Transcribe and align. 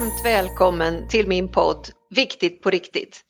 Varmt 0.00 0.24
välkommen 0.24 1.08
till 1.08 1.28
min 1.28 1.48
podd 1.48 1.88
Viktigt 2.10 2.62
på 2.62 2.70
riktigt. 2.70 3.20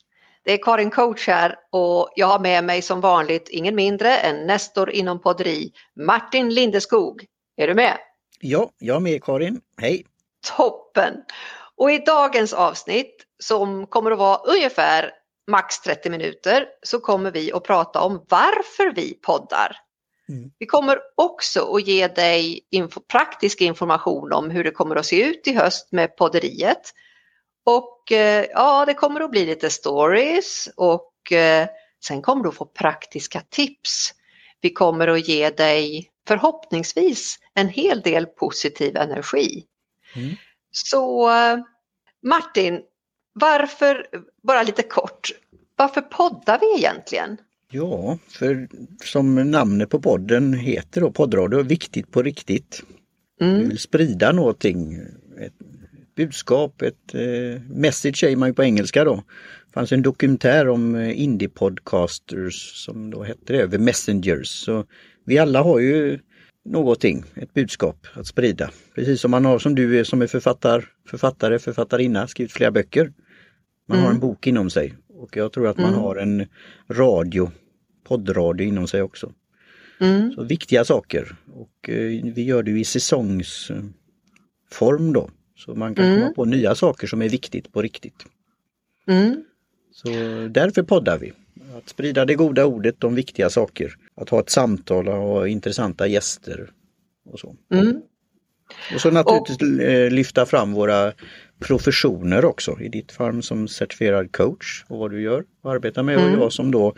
Det 0.43 0.53
är 0.53 0.57
Karin 0.57 0.89
Coach 0.89 1.27
här 1.27 1.55
och 1.71 2.09
jag 2.15 2.27
har 2.27 2.39
med 2.39 2.63
mig 2.63 2.81
som 2.81 3.01
vanligt 3.01 3.49
ingen 3.49 3.75
mindre 3.75 4.17
än 4.17 4.47
Nestor 4.47 4.89
inom 4.89 5.21
podderi, 5.21 5.71
Martin 5.95 6.49
Lindeskog. 6.49 7.25
Är 7.57 7.67
du 7.67 7.73
med? 7.73 7.97
Ja, 8.39 8.69
jag 8.79 8.95
är 8.95 8.99
med 8.99 9.23
Karin. 9.23 9.61
Hej! 9.77 10.05
Toppen! 10.57 11.13
Och 11.75 11.91
i 11.91 11.97
dagens 11.97 12.53
avsnitt 12.53 13.25
som 13.39 13.87
kommer 13.87 14.11
att 14.11 14.19
vara 14.19 14.37
ungefär 14.37 15.11
max 15.47 15.81
30 15.81 16.09
minuter 16.09 16.65
så 16.83 16.99
kommer 16.99 17.31
vi 17.31 17.51
att 17.51 17.63
prata 17.63 18.01
om 18.01 18.25
varför 18.29 18.95
vi 18.95 19.13
poddar. 19.13 19.77
Mm. 20.31 20.51
Vi 20.59 20.65
kommer 20.65 20.99
också 21.15 21.75
att 21.75 21.87
ge 21.87 22.07
dig 22.07 22.67
info, 22.69 22.99
praktisk 22.99 23.61
information 23.61 24.33
om 24.33 24.49
hur 24.49 24.63
det 24.63 24.71
kommer 24.71 24.95
att 24.95 25.05
se 25.05 25.23
ut 25.23 25.47
i 25.47 25.53
höst 25.53 25.91
med 25.91 26.17
podderiet. 26.17 26.91
Och 27.63 28.11
eh, 28.11 28.45
ja, 28.49 28.85
det 28.85 28.93
kommer 28.93 29.21
att 29.21 29.31
bli 29.31 29.45
lite 29.45 29.69
stories 29.69 30.69
och 30.75 31.31
eh, 31.31 31.67
sen 32.05 32.21
kommer 32.21 32.43
du 32.43 32.49
att 32.49 32.55
få 32.55 32.65
praktiska 32.65 33.41
tips. 33.49 34.13
Vi 34.61 34.73
kommer 34.73 35.07
att 35.07 35.27
ge 35.27 35.49
dig 35.49 36.09
förhoppningsvis 36.27 37.39
en 37.53 37.69
hel 37.69 38.01
del 38.01 38.25
positiv 38.25 38.97
energi. 38.97 39.65
Mm. 40.15 40.35
Så 40.71 41.29
eh, 41.29 41.57
Martin, 42.23 42.81
varför, 43.33 44.07
bara 44.43 44.63
lite 44.63 44.83
kort, 44.83 45.31
varför 45.75 46.01
poddar 46.01 46.59
vi 46.59 46.77
egentligen? 46.77 47.37
Ja, 47.73 48.17
för 48.29 48.67
som 49.03 49.51
namnet 49.51 49.89
på 49.89 50.01
podden 50.01 50.53
heter 50.53 51.01
då, 51.01 51.11
poddradio, 51.11 51.63
viktigt 51.63 52.11
på 52.11 52.21
riktigt. 52.21 52.83
Mm. 53.41 53.59
Vi 53.59 53.65
vill 53.65 53.79
sprida 53.79 54.31
någonting, 54.31 54.93
ett 55.39 55.53
budskap, 56.15 56.81
ett 56.81 57.13
eh, 57.13 57.61
message 57.69 58.19
säger 58.19 58.37
man 58.37 58.49
ju 58.49 58.53
på 58.53 58.63
engelska 58.63 59.03
då. 59.03 59.15
Det 59.15 59.73
fanns 59.73 59.91
en 59.91 60.01
dokumentär 60.01 60.69
om 60.69 60.95
eh, 60.95 61.19
indie-podcasters 61.19 62.73
som 62.85 63.11
då 63.11 63.23
hette 63.23 63.53
det, 63.53 63.69
The 63.69 63.77
Messengers. 63.77 64.47
Så 64.47 64.85
vi 65.25 65.37
alla 65.37 65.61
har 65.61 65.79
ju 65.79 66.19
någonting, 66.65 67.23
ett 67.35 67.53
budskap 67.53 68.07
att 68.13 68.27
sprida. 68.27 68.69
Precis 68.95 69.21
som 69.21 69.31
man 69.31 69.45
har 69.45 69.59
som 69.59 69.75
du 69.75 69.99
är 69.99 70.03
som 70.03 70.21
är 70.21 70.27
författar, 70.27 70.85
författare, 71.09 71.59
författarinna, 71.59 72.27
skrivit 72.27 72.51
flera 72.51 72.71
böcker. 72.71 73.13
Man 73.87 73.97
mm. 73.97 74.05
har 74.05 74.13
en 74.13 74.19
bok 74.19 74.47
inom 74.47 74.69
sig 74.69 74.93
och 75.21 75.37
jag 75.37 75.51
tror 75.51 75.67
att 75.67 75.77
man 75.77 75.93
mm. 75.93 75.99
har 75.99 76.15
en 76.15 76.47
radio, 76.91 77.51
poddradio 78.03 78.67
inom 78.67 78.87
sig 78.87 79.01
också. 79.01 79.33
Mm. 79.99 80.33
Så 80.33 80.43
viktiga 80.43 80.85
saker 80.85 81.35
och 81.53 81.89
eh, 81.89 82.23
vi 82.23 82.43
gör 82.43 82.63
det 82.63 82.71
i 82.71 82.85
säsongsform 82.85 83.93
då. 85.13 85.29
Så 85.55 85.75
man 85.75 85.95
kan 85.95 86.05
komma 86.05 86.15
mm. 86.15 86.33
på 86.33 86.45
nya 86.45 86.75
saker 86.75 87.07
som 87.07 87.21
är 87.21 87.29
viktigt 87.29 87.71
på 87.73 87.81
riktigt. 87.81 88.25
Mm. 89.07 89.43
Så 89.91 90.09
därför 90.49 90.83
poddar 90.83 91.17
vi. 91.17 91.33
Att 91.77 91.89
sprida 91.89 92.25
det 92.25 92.35
goda 92.35 92.65
ordet 92.65 93.03
om 93.03 93.15
viktiga 93.15 93.49
saker. 93.49 93.95
Att 94.15 94.29
ha 94.29 94.39
ett 94.39 94.49
samtal 94.49 95.07
och 95.07 95.13
ha 95.13 95.47
intressanta 95.47 96.07
gäster. 96.07 96.71
Och 97.25 97.39
så. 97.39 97.55
Mm. 97.73 98.01
Och 98.93 99.01
så 99.01 99.11
naturligtvis 99.11 99.79
och, 99.79 99.83
eh, 99.83 100.11
lyfta 100.11 100.45
fram 100.45 100.73
våra 100.73 101.13
professioner 101.59 102.45
också. 102.45 102.79
I 102.79 102.89
ditt 102.89 103.11
fall 103.11 103.43
som 103.43 103.67
certifierad 103.67 104.31
coach 104.31 104.83
och 104.87 104.97
vad 104.97 105.11
du 105.11 105.21
gör 105.21 105.43
och 105.63 105.71
arbetar 105.71 106.03
med 106.03 106.19
mm. 106.19 106.33
och 106.33 106.45
jag 106.45 106.53
som 106.53 106.71
då 106.71 106.93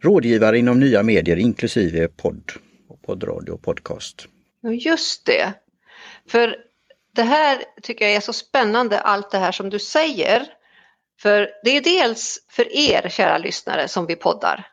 rådgivare 0.00 0.58
inom 0.58 0.80
nya 0.80 1.02
medier 1.02 1.36
inklusive 1.36 2.08
podd, 2.08 2.52
och 2.88 3.02
poddradio 3.02 3.52
och 3.52 3.62
podcast. 3.62 4.26
Just 4.62 5.26
det. 5.26 5.52
För 6.28 6.56
det 7.14 7.22
här 7.22 7.64
tycker 7.82 8.04
jag 8.04 8.14
är 8.14 8.20
så 8.20 8.32
spännande 8.32 8.98
allt 8.98 9.30
det 9.30 9.38
här 9.38 9.52
som 9.52 9.70
du 9.70 9.78
säger. 9.78 10.46
För 11.20 11.50
det 11.64 11.76
är 11.76 11.80
dels 11.80 12.38
för 12.50 12.76
er 12.76 13.08
kära 13.08 13.38
lyssnare 13.38 13.88
som 13.88 14.06
vi 14.06 14.16
poddar. 14.16 14.66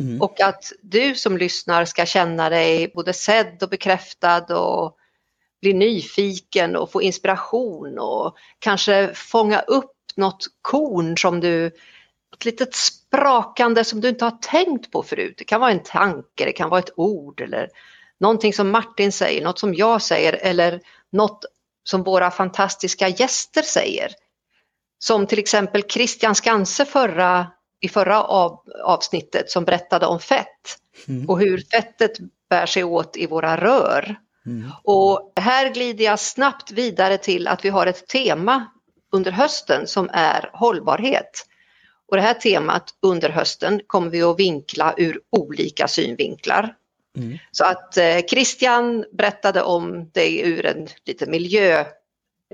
Mm. 0.00 0.20
Och 0.22 0.40
att 0.40 0.72
du 0.82 1.14
som 1.14 1.38
lyssnar 1.38 1.84
ska 1.84 2.06
känna 2.06 2.50
dig 2.50 2.92
både 2.94 3.12
sedd 3.12 3.62
och 3.62 3.68
bekräftad 3.68 4.58
och 4.58 4.96
bli 5.60 5.74
nyfiken 5.74 6.76
och 6.76 6.92
få 6.92 7.02
inspiration 7.02 7.98
och 7.98 8.36
kanske 8.58 9.10
fånga 9.14 9.60
upp 9.60 9.92
något 10.16 10.46
korn 10.62 11.18
som 11.18 11.40
du, 11.40 11.66
ett 12.36 12.44
litet 12.44 12.74
sprakande 12.74 13.84
som 13.84 14.00
du 14.00 14.08
inte 14.08 14.24
har 14.24 14.38
tänkt 14.42 14.90
på 14.90 15.02
förut. 15.02 15.34
Det 15.38 15.44
kan 15.44 15.60
vara 15.60 15.70
en 15.70 15.82
tanke, 15.82 16.44
det 16.44 16.52
kan 16.52 16.70
vara 16.70 16.80
ett 16.80 16.92
ord 16.96 17.40
eller 17.40 17.68
någonting 18.20 18.52
som 18.52 18.70
Martin 18.70 19.12
säger, 19.12 19.44
något 19.44 19.58
som 19.58 19.74
jag 19.74 20.02
säger 20.02 20.32
eller 20.32 20.80
något 21.12 21.44
som 21.84 22.02
våra 22.02 22.30
fantastiska 22.30 23.08
gäster 23.08 23.62
säger. 23.62 24.12
Som 24.98 25.26
till 25.26 25.38
exempel 25.38 25.82
Christian 25.82 26.34
Skanse 26.34 26.84
förra, 26.84 27.46
i 27.80 27.88
förra 27.88 28.24
av, 28.24 28.62
avsnittet 28.84 29.50
som 29.50 29.64
berättade 29.64 30.06
om 30.06 30.20
fett 30.20 30.78
mm. 31.08 31.28
och 31.28 31.40
hur 31.40 31.58
fettet 31.72 32.12
bär 32.50 32.66
sig 32.66 32.84
åt 32.84 33.16
i 33.16 33.26
våra 33.26 33.56
rör. 33.56 34.16
Mm. 34.48 34.70
Och 34.82 35.32
här 35.36 35.74
glider 35.74 36.04
jag 36.04 36.20
snabbt 36.20 36.70
vidare 36.70 37.18
till 37.18 37.48
att 37.48 37.64
vi 37.64 37.68
har 37.68 37.86
ett 37.86 38.06
tema 38.06 38.66
under 39.12 39.30
hösten 39.30 39.86
som 39.86 40.10
är 40.12 40.50
hållbarhet. 40.52 41.46
Och 42.08 42.16
det 42.16 42.22
här 42.22 42.34
temat 42.34 42.94
under 43.02 43.28
hösten 43.28 43.80
kommer 43.86 44.10
vi 44.10 44.22
att 44.22 44.38
vinkla 44.38 44.94
ur 44.96 45.20
olika 45.30 45.88
synvinklar. 45.88 46.74
Mm. 47.16 47.38
Så 47.50 47.64
att 47.64 47.96
eh, 47.96 48.18
Christian 48.30 49.04
berättade 49.12 49.62
om 49.62 50.10
det 50.12 50.40
ur 50.40 50.66
en 50.66 50.88
lite 51.04 51.26
miljö, 51.26 51.84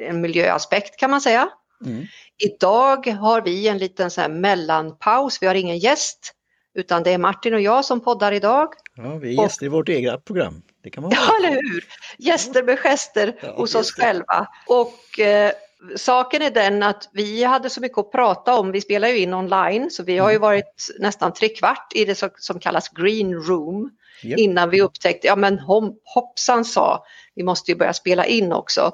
en 0.00 0.20
miljöaspekt 0.20 0.96
kan 0.96 1.10
man 1.10 1.20
säga. 1.20 1.48
Mm. 1.84 2.06
Idag 2.38 3.06
har 3.06 3.42
vi 3.42 3.68
en 3.68 3.78
liten 3.78 4.10
så 4.10 4.28
mellanpaus, 4.28 5.42
vi 5.42 5.46
har 5.46 5.54
ingen 5.54 5.78
gäst 5.78 6.34
utan 6.74 7.02
det 7.02 7.10
är 7.10 7.18
Martin 7.18 7.54
och 7.54 7.60
jag 7.60 7.84
som 7.84 8.00
poddar 8.00 8.32
idag. 8.32 8.68
Ja, 8.96 9.16
vi 9.16 9.38
är 9.38 9.42
gäster 9.42 9.66
och, 9.66 9.66
i 9.66 9.68
vårt 9.68 9.88
eget 9.88 10.24
program. 10.24 10.62
Det 10.82 10.90
kan 10.90 11.02
man 11.02 11.12
ja, 11.14 11.36
eller 11.38 11.54
hur! 11.54 11.84
Gäster 12.18 12.62
med 12.62 12.78
gester 12.78 13.36
ja, 13.42 13.54
hos 13.56 13.74
oss 13.74 13.92
själva. 13.92 14.46
Och 14.66 15.20
eh, 15.20 15.52
saken 15.96 16.42
är 16.42 16.50
den 16.50 16.82
att 16.82 17.08
vi 17.12 17.44
hade 17.44 17.70
så 17.70 17.80
mycket 17.80 17.98
att 17.98 18.12
prata 18.12 18.58
om. 18.58 18.72
Vi 18.72 18.80
spelar 18.80 19.08
ju 19.08 19.18
in 19.18 19.34
online 19.34 19.90
så 19.90 20.02
vi 20.02 20.18
har 20.18 20.30
ju 20.30 20.36
mm. 20.36 20.42
varit 20.42 20.90
nästan 20.98 21.32
tre 21.32 21.48
kvart 21.48 21.92
i 21.94 22.04
det 22.04 22.22
som 22.38 22.60
kallas 22.60 22.88
green 22.88 23.34
room 23.34 23.90
yep. 24.22 24.38
innan 24.38 24.70
vi 24.70 24.82
upptäckte, 24.82 25.26
ja 25.26 25.36
men 25.36 25.58
hoppsan 26.04 26.64
sa, 26.64 27.04
vi 27.34 27.42
måste 27.42 27.70
ju 27.70 27.76
börja 27.76 27.92
spela 27.92 28.26
in 28.26 28.52
också. 28.52 28.92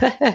Mm. 0.00 0.34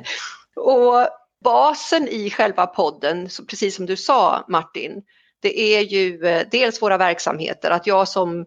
och 0.55 1.07
basen 1.43 2.07
i 2.07 2.29
själva 2.29 2.67
podden, 2.67 3.29
så 3.29 3.45
precis 3.45 3.75
som 3.75 3.85
du 3.85 3.95
sa 3.95 4.45
Martin, 4.47 5.03
det 5.41 5.59
är 5.59 5.81
ju 5.81 6.25
eh, 6.25 6.47
dels 6.51 6.81
våra 6.81 6.97
verksamheter, 6.97 7.71
att 7.71 7.87
jag 7.87 8.07
som 8.07 8.45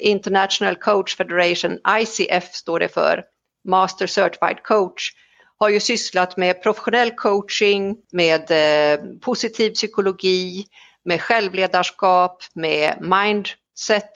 International 0.00 0.76
Coach 0.76 1.16
Federation, 1.16 1.78
ICF 2.00 2.54
står 2.54 2.80
det 2.80 2.88
för, 2.88 3.24
Master 3.68 4.06
Certified 4.06 4.62
Coach, 4.62 5.10
har 5.58 5.68
ju 5.68 5.80
sysslat 5.80 6.36
med 6.36 6.62
professionell 6.62 7.10
coaching, 7.10 7.96
med 8.12 8.50
eh, 8.50 9.00
positiv 9.20 9.70
psykologi, 9.70 10.66
med 11.04 11.20
självledarskap, 11.20 12.42
med 12.54 12.96
mindset, 13.00 14.12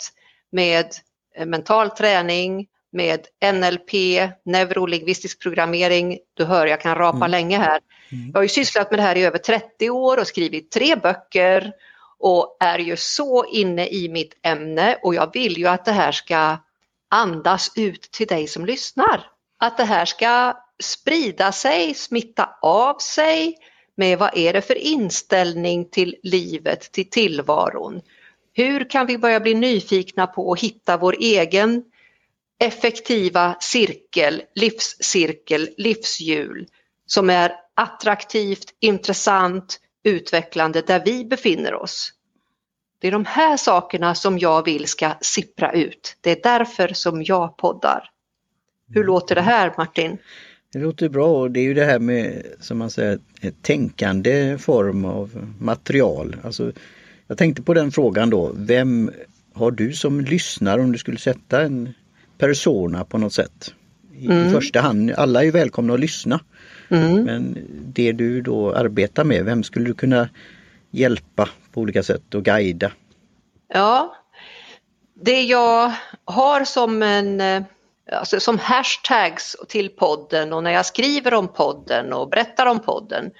med 0.52 0.86
eh, 1.36 1.46
mental 1.46 1.90
träning, 1.90 2.66
med 2.92 3.26
NLP, 3.54 3.92
neurolingvistisk 4.44 5.42
programmering. 5.42 6.18
Du 6.34 6.44
hör, 6.44 6.66
jag 6.66 6.80
kan 6.80 6.94
rapa 6.94 7.16
mm. 7.16 7.30
länge 7.30 7.58
här. 7.58 7.80
Mm. 8.12 8.30
Jag 8.30 8.38
har 8.38 8.42
ju 8.42 8.48
sysslat 8.48 8.90
med 8.90 8.98
det 8.98 9.02
här 9.02 9.16
i 9.16 9.24
över 9.24 9.38
30 9.38 9.90
år 9.90 10.20
och 10.20 10.26
skrivit 10.26 10.70
tre 10.70 10.96
böcker 10.96 11.72
och 12.18 12.56
är 12.60 12.78
ju 12.78 12.96
så 12.96 13.44
inne 13.44 13.86
i 13.86 14.08
mitt 14.08 14.38
ämne 14.42 14.98
och 15.02 15.14
jag 15.14 15.32
vill 15.32 15.58
ju 15.58 15.66
att 15.66 15.84
det 15.84 15.92
här 15.92 16.12
ska 16.12 16.58
andas 17.10 17.72
ut 17.76 18.02
till 18.02 18.26
dig 18.26 18.46
som 18.46 18.66
lyssnar. 18.66 19.30
Att 19.58 19.76
det 19.76 19.84
här 19.84 20.04
ska 20.04 20.56
sprida 20.82 21.52
sig, 21.52 21.94
smitta 21.94 22.50
av 22.62 22.98
sig 22.98 23.56
med 23.96 24.18
vad 24.18 24.38
är 24.38 24.52
det 24.52 24.62
för 24.62 24.78
inställning 24.78 25.90
till 25.90 26.16
livet, 26.22 26.92
till 26.92 27.10
tillvaron. 27.10 28.00
Hur 28.52 28.90
kan 28.90 29.06
vi 29.06 29.18
börja 29.18 29.40
bli 29.40 29.54
nyfikna 29.54 30.26
på 30.26 30.52
att 30.52 30.60
hitta 30.60 30.96
vår 30.96 31.16
egen 31.20 31.84
effektiva 32.60 33.56
cirkel, 33.60 34.42
livscirkel, 34.54 35.68
livshjul 35.76 36.66
som 37.06 37.30
är 37.30 37.52
attraktivt, 37.74 38.74
intressant, 38.80 39.80
utvecklande 40.06 40.80
där 40.80 41.02
vi 41.04 41.24
befinner 41.24 41.74
oss. 41.74 42.12
Det 42.98 43.08
är 43.08 43.12
de 43.12 43.24
här 43.24 43.56
sakerna 43.56 44.14
som 44.14 44.38
jag 44.38 44.64
vill 44.64 44.86
ska 44.86 45.14
sippra 45.20 45.72
ut. 45.72 46.16
Det 46.20 46.30
är 46.30 46.58
därför 46.58 46.88
som 46.88 47.22
jag 47.22 47.56
poddar. 47.56 48.10
Hur 48.88 48.96
mm. 48.96 49.06
låter 49.06 49.34
det 49.34 49.40
här 49.40 49.74
Martin? 49.78 50.18
Det 50.72 50.78
låter 50.78 51.08
bra 51.08 51.40
och 51.40 51.50
det 51.50 51.60
är 51.60 51.64
ju 51.64 51.74
det 51.74 51.84
här 51.84 51.98
med, 51.98 52.42
som 52.60 52.78
man 52.78 52.90
säger, 52.90 53.18
tänkande 53.62 54.58
form 54.58 55.04
av 55.04 55.54
material. 55.58 56.36
Alltså, 56.44 56.72
jag 57.26 57.38
tänkte 57.38 57.62
på 57.62 57.74
den 57.74 57.92
frågan 57.92 58.30
då, 58.30 58.52
vem 58.54 59.10
har 59.52 59.70
du 59.70 59.92
som 59.92 60.20
lyssnar 60.20 60.78
om 60.78 60.92
du 60.92 60.98
skulle 60.98 61.18
sätta 61.18 61.62
en 61.62 61.94
persona 62.38 63.04
på 63.04 63.18
något 63.18 63.32
sätt 63.32 63.74
i 64.18 64.26
mm. 64.26 64.52
första 64.52 64.80
hand. 64.80 65.10
Alla 65.10 65.44
är 65.44 65.50
välkomna 65.50 65.94
att 65.94 66.00
lyssna. 66.00 66.40
Mm. 66.88 67.24
Men 67.24 67.66
det 67.70 68.12
du 68.12 68.40
då 68.40 68.74
arbetar 68.74 69.24
med, 69.24 69.44
vem 69.44 69.62
skulle 69.62 69.86
du 69.86 69.94
kunna 69.94 70.28
hjälpa 70.90 71.48
på 71.72 71.80
olika 71.80 72.02
sätt 72.02 72.34
och 72.34 72.44
guida? 72.44 72.92
Ja, 73.68 74.16
det 75.14 75.42
jag 75.42 75.92
har 76.24 76.64
som 76.64 77.02
en 77.02 77.42
alltså 78.12 78.40
som 78.40 78.58
hashtags 78.58 79.56
till 79.68 79.90
podden 79.90 80.52
och 80.52 80.62
när 80.62 80.70
jag 80.70 80.86
skriver 80.86 81.34
om 81.34 81.48
podden 81.48 82.12
och 82.12 82.28
berättar 82.28 82.66
om 82.66 82.80
podden. 82.80 83.30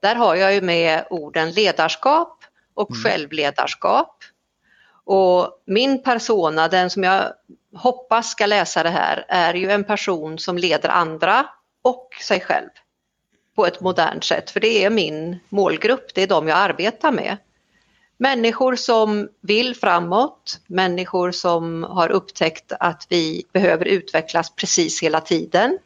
Där 0.00 0.14
har 0.14 0.34
jag 0.34 0.54
ju 0.54 0.60
med 0.60 1.04
orden 1.10 1.50
ledarskap 1.50 2.44
och 2.74 2.90
mm. 2.90 3.02
självledarskap. 3.02 4.24
Och 5.04 5.62
min 5.66 6.02
persona, 6.02 6.68
den 6.68 6.90
som 6.90 7.04
jag 7.04 7.32
hoppas 7.74 8.30
ska 8.30 8.46
läsa 8.46 8.82
det 8.82 8.90
här, 8.90 9.24
är 9.28 9.54
ju 9.54 9.70
en 9.70 9.84
person 9.84 10.38
som 10.38 10.58
leder 10.58 10.88
andra 10.88 11.46
och 11.86 12.08
sig 12.22 12.40
själv 12.40 12.68
på 13.56 13.66
ett 13.66 13.80
modernt 13.80 14.24
sätt, 14.24 14.50
för 14.50 14.60
det 14.60 14.84
är 14.84 14.90
min 14.90 15.38
målgrupp, 15.48 16.14
det 16.14 16.22
är 16.22 16.26
de 16.26 16.48
jag 16.48 16.58
arbetar 16.58 17.12
med. 17.12 17.36
Människor 18.18 18.76
som 18.76 19.28
vill 19.40 19.76
framåt, 19.76 20.60
människor 20.66 21.30
som 21.30 21.84
har 21.84 22.10
upptäckt 22.10 22.72
att 22.80 23.06
vi 23.08 23.44
behöver 23.52 23.84
utvecklas 23.84 24.50
precis 24.50 25.02
hela 25.02 25.20
tiden. 25.20 25.78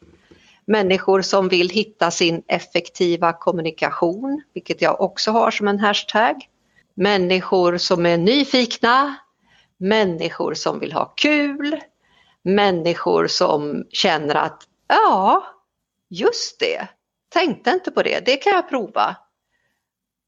Människor 0.64 1.22
som 1.22 1.48
vill 1.48 1.70
hitta 1.70 2.10
sin 2.10 2.42
effektiva 2.46 3.32
kommunikation, 3.32 4.42
vilket 4.54 4.82
jag 4.82 5.00
också 5.00 5.30
har 5.30 5.50
som 5.50 5.68
en 5.68 5.78
hashtag. 5.78 6.48
Människor 6.94 7.78
som 7.78 8.06
är 8.06 8.18
nyfikna, 8.18 9.16
människor 9.76 10.54
som 10.54 10.80
vill 10.80 10.92
ha 10.92 11.04
kul, 11.04 11.80
människor 12.42 13.26
som 13.26 13.84
känner 13.90 14.34
att 14.34 14.62
ja, 14.88 15.44
just 16.10 16.60
det, 16.60 16.88
tänkte 17.28 17.70
inte 17.70 17.90
på 17.90 18.02
det, 18.02 18.26
det 18.26 18.36
kan 18.36 18.52
jag 18.52 18.68
prova. 18.68 19.16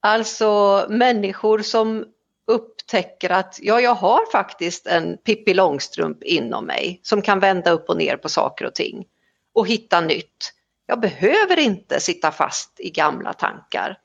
Alltså 0.00 0.86
människor 0.88 1.58
som 1.58 2.04
upptäcker 2.46 3.30
att 3.30 3.58
ja, 3.62 3.80
jag 3.80 3.94
har 3.94 4.30
faktiskt 4.32 4.86
en 4.86 5.16
Pippi 5.16 5.54
Långstrump 5.54 6.22
inom 6.22 6.66
mig 6.66 7.00
som 7.02 7.22
kan 7.22 7.40
vända 7.40 7.70
upp 7.70 7.88
och 7.88 7.96
ner 7.96 8.16
på 8.16 8.28
saker 8.28 8.64
och 8.64 8.74
ting 8.74 9.06
och 9.54 9.68
hitta 9.68 10.00
nytt. 10.00 10.52
Jag 10.86 11.00
behöver 11.00 11.58
inte 11.58 12.00
sitta 12.00 12.30
fast 12.30 12.80
i 12.80 12.90
gamla 12.90 13.32
tankar. 13.32 13.98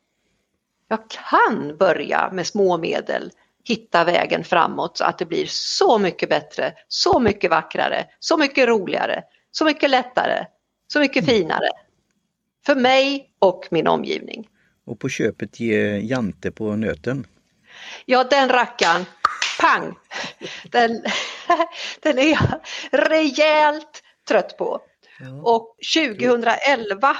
Jag 0.88 1.09
kan 1.09 1.77
börja 1.77 2.29
med 2.31 2.47
små 2.47 2.77
medel 2.77 3.31
hitta 3.63 4.03
vägen 4.03 4.44
framåt 4.44 4.97
så 4.97 5.03
att 5.03 5.18
det 5.18 5.25
blir 5.25 5.45
så 5.50 5.97
mycket 5.97 6.29
bättre, 6.29 6.74
så 6.88 7.19
mycket 7.19 7.51
vackrare, 7.51 8.06
så 8.19 8.38
mycket 8.38 8.68
roligare, 8.68 9.24
så 9.51 9.65
mycket 9.65 9.89
lättare, 9.89 10.45
så 10.88 11.00
mycket 11.00 11.25
finare. 11.25 11.69
För 12.66 12.75
mig 12.75 13.30
och 13.39 13.68
min 13.72 13.88
omgivning 13.88 14.48
och 14.88 15.00
på 15.00 15.10
köpet 15.10 15.60
ge 15.60 16.00
Jante 16.00 16.51
på 16.51 16.75
nöten. 16.75 17.28
Ja 18.06 18.24
den 18.24 18.50
rackaren, 18.50 19.06
pang! 19.62 19.95
Den, 20.72 21.04
den 22.01 22.19
är 22.19 22.30
jag 22.30 22.62
rejält 22.92 24.04
trött 24.28 24.57
på. 24.57 24.80
Och 25.44 25.75
2011 25.95 27.18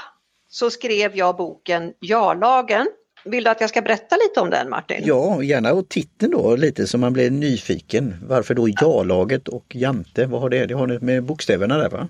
så 0.48 0.70
skrev 0.70 1.16
jag 1.16 1.36
boken 1.36 1.92
Ja-lagen. 2.00 2.86
Vill 3.24 3.44
du 3.44 3.50
att 3.50 3.60
jag 3.60 3.70
ska 3.70 3.82
berätta 3.82 4.16
lite 4.16 4.40
om 4.40 4.50
den 4.50 4.70
Martin? 4.70 5.02
Ja, 5.04 5.42
gärna 5.42 5.72
och 5.72 5.88
titeln 5.88 6.32
då 6.32 6.56
lite 6.56 6.86
så 6.86 6.98
man 6.98 7.12
blir 7.12 7.30
nyfiken. 7.30 8.16
Varför 8.22 8.54
då 8.54 8.68
Ja-laget 8.68 9.48
och 9.48 9.76
Jante? 9.76 10.26
Vad 10.26 10.40
har 10.40 10.50
det? 10.50 10.66
Det 10.66 10.74
har 10.74 10.98
med 11.00 11.24
bokstäverna 11.24 11.78
där 11.78 11.90
va? 11.90 12.08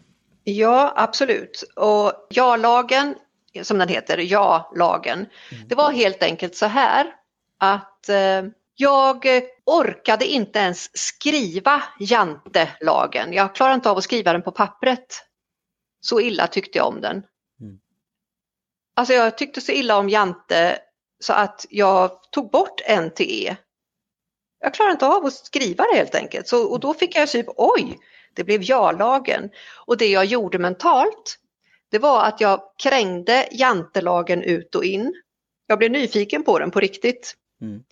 Ja, 0.50 0.92
absolut. 0.96 1.64
Och 1.76 2.26
Ja-lagen 2.28 3.14
som 3.62 3.78
den 3.78 3.88
heter, 3.88 4.18
ja-lagen. 4.18 5.26
Det 5.66 5.74
var 5.74 5.92
helt 5.92 6.22
enkelt 6.22 6.56
så 6.56 6.66
här 6.66 7.14
att 7.58 8.08
eh, 8.08 8.42
jag 8.74 9.26
orkade 9.64 10.26
inte 10.26 10.58
ens 10.58 10.98
skriva 10.98 11.82
jantelagen. 12.00 13.32
Jag 13.32 13.54
klarade 13.54 13.74
inte 13.74 13.90
av 13.90 13.98
att 13.98 14.04
skriva 14.04 14.32
den 14.32 14.42
på 14.42 14.52
pappret. 14.52 15.24
Så 16.00 16.20
illa 16.20 16.46
tyckte 16.46 16.78
jag 16.78 16.86
om 16.86 17.00
den. 17.00 17.16
Mm. 17.60 17.78
Alltså 18.96 19.14
jag 19.14 19.38
tyckte 19.38 19.60
så 19.60 19.72
illa 19.72 19.96
om 19.96 20.08
Jante 20.08 20.78
så 21.20 21.32
att 21.32 21.66
jag 21.70 22.10
tog 22.30 22.50
bort 22.50 22.80
N 22.84 23.10
till 23.14 23.46
E. 23.46 23.56
Jag 24.60 24.74
klarade 24.74 24.92
inte 24.92 25.06
av 25.06 25.26
att 25.26 25.34
skriva 25.34 25.84
det 25.84 25.96
helt 25.96 26.14
enkelt. 26.14 26.48
Så, 26.48 26.72
och 26.72 26.80
då 26.80 26.94
fick 26.94 27.16
jag 27.16 27.28
typ, 27.28 27.46
oj, 27.56 27.98
det 28.34 28.44
blev 28.44 28.62
ja-lagen. 28.62 29.50
Och 29.86 29.96
det 29.96 30.08
jag 30.08 30.24
gjorde 30.24 30.58
mentalt, 30.58 31.38
det 31.90 31.98
var 31.98 32.24
att 32.24 32.40
jag 32.40 32.60
krängde 32.82 33.48
jantelagen 33.50 34.42
ut 34.42 34.74
och 34.74 34.84
in. 34.84 35.14
Jag 35.66 35.78
blev 35.78 35.90
nyfiken 35.90 36.42
på 36.42 36.58
den 36.58 36.70
på 36.70 36.80
riktigt. 36.80 37.34
Mm. 37.60 37.82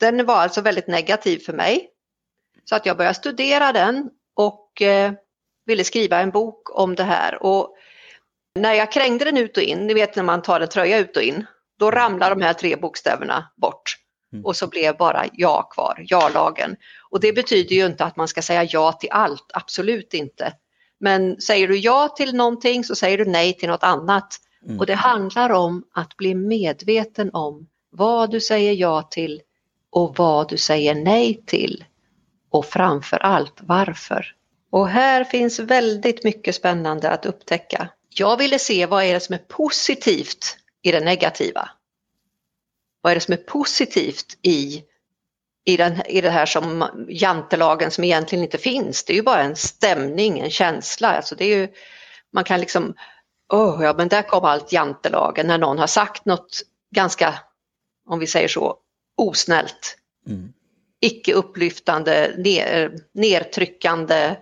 Den 0.00 0.26
var 0.26 0.36
alltså 0.36 0.60
väldigt 0.60 0.86
negativ 0.86 1.38
för 1.38 1.52
mig. 1.52 1.88
Så 2.64 2.76
att 2.76 2.86
jag 2.86 2.96
började 2.96 3.14
studera 3.14 3.72
den 3.72 4.10
och 4.34 4.82
eh, 4.82 5.12
ville 5.66 5.84
skriva 5.84 6.20
en 6.20 6.30
bok 6.30 6.78
om 6.78 6.94
det 6.94 7.02
här. 7.02 7.42
Och 7.42 7.76
när 8.54 8.74
jag 8.74 8.92
krängde 8.92 9.24
den 9.24 9.36
ut 9.36 9.56
och 9.56 9.62
in, 9.62 9.86
ni 9.86 9.94
vet 9.94 10.16
när 10.16 10.22
man 10.22 10.42
tar 10.42 10.60
en 10.60 10.68
tröja 10.68 10.98
ut 10.98 11.16
och 11.16 11.22
in, 11.22 11.46
då 11.78 11.90
ramlar 11.90 12.30
de 12.30 12.42
här 12.42 12.52
tre 12.52 12.76
bokstäverna 12.76 13.52
bort. 13.56 13.96
Mm. 14.32 14.44
Och 14.44 14.56
så 14.56 14.66
blev 14.66 14.96
bara 14.96 15.24
ja 15.32 15.62
kvar, 15.62 16.04
ja-lagen. 16.06 16.76
Och 17.14 17.20
det 17.20 17.32
betyder 17.32 17.76
ju 17.76 17.86
inte 17.86 18.04
att 18.04 18.16
man 18.16 18.28
ska 18.28 18.42
säga 18.42 18.64
ja 18.64 18.92
till 18.92 19.08
allt, 19.12 19.50
absolut 19.52 20.14
inte. 20.14 20.52
Men 21.00 21.40
säger 21.40 21.68
du 21.68 21.78
ja 21.78 22.08
till 22.08 22.34
någonting 22.34 22.84
så 22.84 22.94
säger 22.94 23.18
du 23.18 23.24
nej 23.24 23.52
till 23.52 23.68
något 23.68 23.82
annat. 23.82 24.36
Mm. 24.64 24.78
Och 24.78 24.86
det 24.86 24.94
handlar 24.94 25.50
om 25.50 25.84
att 25.92 26.16
bli 26.16 26.34
medveten 26.34 27.30
om 27.32 27.68
vad 27.90 28.30
du 28.30 28.40
säger 28.40 28.72
ja 28.72 29.02
till 29.02 29.42
och 29.90 30.14
vad 30.18 30.48
du 30.48 30.56
säger 30.56 30.94
nej 30.94 31.42
till. 31.46 31.84
Och 32.50 32.66
framför 32.66 33.16
allt 33.16 33.58
varför. 33.60 34.34
Och 34.70 34.88
här 34.88 35.24
finns 35.24 35.58
väldigt 35.58 36.24
mycket 36.24 36.54
spännande 36.54 37.10
att 37.10 37.26
upptäcka. 37.26 37.88
Jag 38.08 38.36
ville 38.36 38.58
se 38.58 38.86
vad 38.86 39.04
är 39.04 39.14
det 39.14 39.20
som 39.20 39.34
är 39.34 39.44
positivt 39.48 40.56
i 40.82 40.92
det 40.92 41.00
negativa. 41.00 41.70
Vad 43.00 43.10
är 43.10 43.14
det 43.14 43.20
som 43.20 43.34
är 43.34 43.38
positivt 43.38 44.38
i 44.42 44.84
i, 45.64 45.76
den, 45.76 46.06
i 46.06 46.20
det 46.20 46.30
här 46.30 46.46
som 46.46 46.88
jantelagen 47.08 47.90
som 47.90 48.04
egentligen 48.04 48.44
inte 48.44 48.58
finns. 48.58 49.04
Det 49.04 49.12
är 49.12 49.16
ju 49.16 49.22
bara 49.22 49.42
en 49.42 49.56
stämning, 49.56 50.38
en 50.38 50.50
känsla. 50.50 51.08
Alltså 51.08 51.34
det 51.34 51.44
är 51.44 51.56
ju, 51.56 51.68
man 52.32 52.44
kan 52.44 52.60
liksom, 52.60 52.94
åh 53.52 53.80
oh, 53.80 53.84
ja 53.84 53.94
men 53.96 54.08
där 54.08 54.22
kom 54.22 54.44
allt 54.44 54.72
jantelagen 54.72 55.46
när 55.46 55.58
någon 55.58 55.78
har 55.78 55.86
sagt 55.86 56.24
något 56.24 56.62
ganska, 56.94 57.34
om 58.08 58.18
vi 58.18 58.26
säger 58.26 58.48
så, 58.48 58.76
osnällt. 59.16 59.96
Mm. 60.26 60.52
Icke 61.00 61.32
upplyftande, 61.32 62.34
ner, 62.38 62.98
nertryckande. 63.14 64.36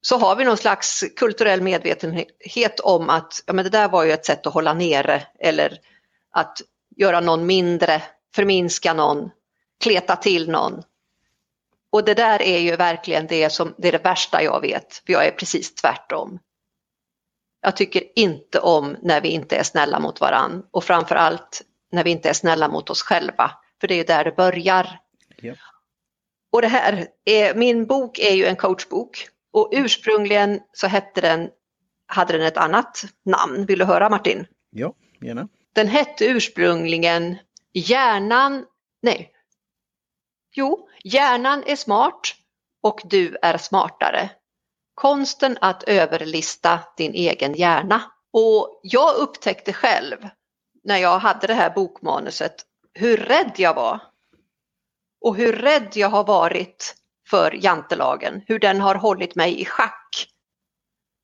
Så 0.00 0.18
har 0.18 0.36
vi 0.36 0.44
någon 0.44 0.56
slags 0.56 1.04
kulturell 1.16 1.62
medvetenhet 1.62 2.80
om 2.80 3.10
att 3.10 3.42
ja, 3.46 3.52
men 3.52 3.64
det 3.64 3.70
där 3.70 3.88
var 3.88 4.04
ju 4.04 4.12
ett 4.12 4.26
sätt 4.26 4.46
att 4.46 4.54
hålla 4.54 4.74
nere 4.74 5.22
eller 5.38 5.78
att 6.32 6.58
göra 6.96 7.20
någon 7.20 7.46
mindre, 7.46 8.02
förminska 8.34 8.94
någon 8.94 9.30
kleta 9.80 10.16
till 10.16 10.50
någon. 10.50 10.82
Och 11.90 12.04
det 12.04 12.14
där 12.14 12.42
är 12.42 12.58
ju 12.58 12.76
verkligen 12.76 13.26
det 13.26 13.50
som 13.50 13.74
det 13.78 13.88
är 13.88 13.92
det 13.92 14.04
värsta 14.04 14.42
jag 14.42 14.60
vet, 14.60 15.02
för 15.06 15.12
jag 15.12 15.26
är 15.26 15.30
precis 15.30 15.74
tvärtom. 15.74 16.38
Jag 17.60 17.76
tycker 17.76 18.18
inte 18.18 18.60
om 18.60 18.96
när 19.02 19.20
vi 19.20 19.28
inte 19.28 19.56
är 19.56 19.62
snälla 19.62 20.00
mot 20.00 20.20
varann 20.20 20.66
och 20.70 20.84
framförallt 20.84 21.62
när 21.92 22.04
vi 22.04 22.10
inte 22.10 22.28
är 22.28 22.32
snälla 22.32 22.68
mot 22.68 22.90
oss 22.90 23.02
själva, 23.02 23.50
för 23.80 23.88
det 23.88 23.94
är 23.94 24.04
där 24.04 24.24
det 24.24 24.36
börjar. 24.36 25.00
Ja. 25.36 25.54
Och 26.52 26.62
det 26.62 26.68
här, 26.68 27.06
är, 27.24 27.54
min 27.54 27.86
bok 27.86 28.18
är 28.18 28.34
ju 28.34 28.44
en 28.44 28.56
coachbok 28.56 29.28
och 29.52 29.68
ursprungligen 29.72 30.60
så 30.72 30.86
hette 30.86 31.20
den, 31.20 31.50
hade 32.06 32.38
den 32.38 32.46
ett 32.46 32.56
annat 32.56 33.04
namn. 33.24 33.66
Vill 33.66 33.78
du 33.78 33.84
höra 33.84 34.08
Martin? 34.08 34.46
Ja, 34.70 34.94
gärna. 35.20 35.48
Den 35.72 35.88
hette 35.88 36.26
ursprungligen 36.26 37.36
Hjärnan, 37.72 38.64
nej, 39.02 39.32
Jo, 40.58 40.88
hjärnan 41.04 41.62
är 41.66 41.76
smart 41.76 42.34
och 42.82 43.00
du 43.04 43.36
är 43.42 43.58
smartare. 43.58 44.30
Konsten 44.94 45.58
att 45.60 45.82
överlista 45.82 46.80
din 46.96 47.14
egen 47.14 47.54
hjärna. 47.54 48.02
Och 48.32 48.80
jag 48.82 49.16
upptäckte 49.16 49.72
själv 49.72 50.28
när 50.84 50.96
jag 50.96 51.18
hade 51.18 51.46
det 51.46 51.54
här 51.54 51.70
bokmanuset 51.70 52.54
hur 52.94 53.16
rädd 53.16 53.52
jag 53.56 53.74
var. 53.74 54.00
Och 55.20 55.36
hur 55.36 55.52
rädd 55.52 55.92
jag 55.94 56.08
har 56.08 56.24
varit 56.24 56.94
för 57.28 57.64
jantelagen, 57.64 58.42
hur 58.46 58.58
den 58.58 58.80
har 58.80 58.94
hållit 58.94 59.34
mig 59.34 59.60
i 59.60 59.64
schack. 59.64 60.28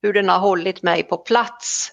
Hur 0.02 0.12
den 0.12 0.28
har 0.28 0.38
hållit 0.38 0.82
mig 0.82 1.02
på 1.02 1.16
plats. 1.16 1.92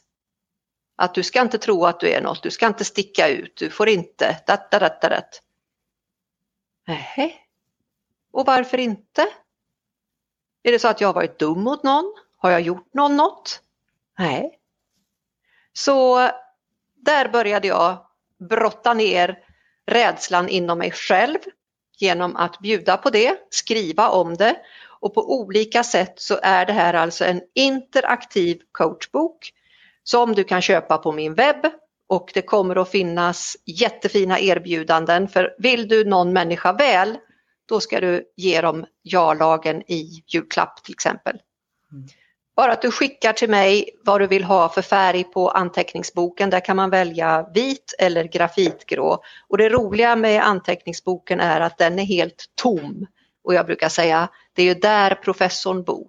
Att 0.98 1.13
du 1.13 1.24
ska 1.24 1.41
inte 1.41 1.58
tro 1.58 1.86
att 1.86 2.00
du 2.00 2.10
är 2.10 2.22
något, 2.22 2.43
du 2.43 2.51
ska 2.51 2.67
inte 2.67 2.86
sticka 2.86 3.27
ut, 3.27 3.58
du 3.58 3.69
får 3.69 3.89
inte... 3.89 4.41
Dat, 4.48 4.72
dat, 4.72 4.81
dat, 4.81 5.01
dat. 5.01 5.41
Nej. 6.89 7.36
Och 8.31 8.46
varför 8.46 8.77
inte? 8.77 9.27
Är 10.63 10.72
det 10.72 10.79
så 10.79 10.88
att 10.88 11.01
jag 11.01 11.08
har 11.08 11.13
varit 11.13 11.39
dum 11.39 11.63
mot 11.63 11.84
någon? 11.84 12.13
Har 12.38 12.51
jag 12.51 12.62
gjort 12.62 12.93
någon 12.93 13.15
något? 13.15 13.62
Nej. 14.19 14.60
Så 15.74 16.29
där 16.96 17.29
började 17.29 17.67
jag 17.67 18.05
brotta 18.50 18.93
ner 18.93 19.39
rädslan 19.86 20.50
inom 20.50 20.77
mig 20.77 20.91
själv 20.91 21.38
genom 21.98 22.36
att 22.36 22.60
bjuda 22.60 22.98
på 22.98 23.10
det, 23.10 23.38
skriva 23.50 24.10
om 24.10 24.38
det 24.38 24.55
och 25.00 25.13
på 25.13 25.39
olika 25.39 25.84
sätt 25.84 26.13
så 26.22 26.39
är 26.43 26.65
det 26.65 26.74
här 26.74 26.93
alltså 26.93 27.25
en 27.25 27.41
interaktiv 27.55 28.62
coachbok 28.72 29.51
som 30.03 30.36
du 30.36 30.43
kan 30.43 30.62
köpa 30.62 30.98
på 30.98 31.12
min 31.12 31.34
webb 31.34 31.65
och 32.09 32.31
det 32.33 32.41
kommer 32.41 32.75
att 32.75 32.89
finnas 32.89 33.57
jättefina 33.65 34.39
erbjudanden 34.39 35.27
för 35.27 35.55
vill 35.57 35.87
du 35.87 36.05
någon 36.05 36.33
människa 36.33 36.73
väl 36.73 37.17
då 37.65 37.79
ska 37.79 37.99
du 37.99 38.23
ge 38.35 38.61
dem 38.61 38.85
ja-lagen 39.01 39.81
i 39.87 40.23
julklapp 40.27 40.83
till 40.83 40.93
exempel. 40.93 41.37
Mm. 41.91 42.07
Bara 42.55 42.71
att 42.71 42.81
du 42.81 42.91
skickar 42.91 43.33
till 43.33 43.49
mig 43.49 43.89
vad 44.05 44.21
du 44.21 44.27
vill 44.27 44.43
ha 44.43 44.69
för 44.69 44.81
färg 44.81 45.23
på 45.23 45.49
anteckningsboken. 45.49 46.49
Där 46.49 46.59
kan 46.59 46.75
man 46.75 46.89
välja 46.89 47.49
vit 47.53 47.93
eller 47.99 48.23
grafitgrå. 48.23 49.23
Och 49.47 49.57
det 49.57 49.69
roliga 49.69 50.15
med 50.15 50.43
anteckningsboken 50.43 51.39
är 51.39 51.61
att 51.61 51.77
den 51.77 51.99
är 51.99 52.03
helt 52.03 52.45
tom. 52.55 53.07
Och 53.43 53.53
jag 53.53 53.65
brukar 53.65 53.89
säga, 53.89 54.29
det 54.53 54.61
är 54.61 54.65
ju 54.65 54.73
där 54.73 55.15
professorn 55.15 55.83
bor. 55.83 56.07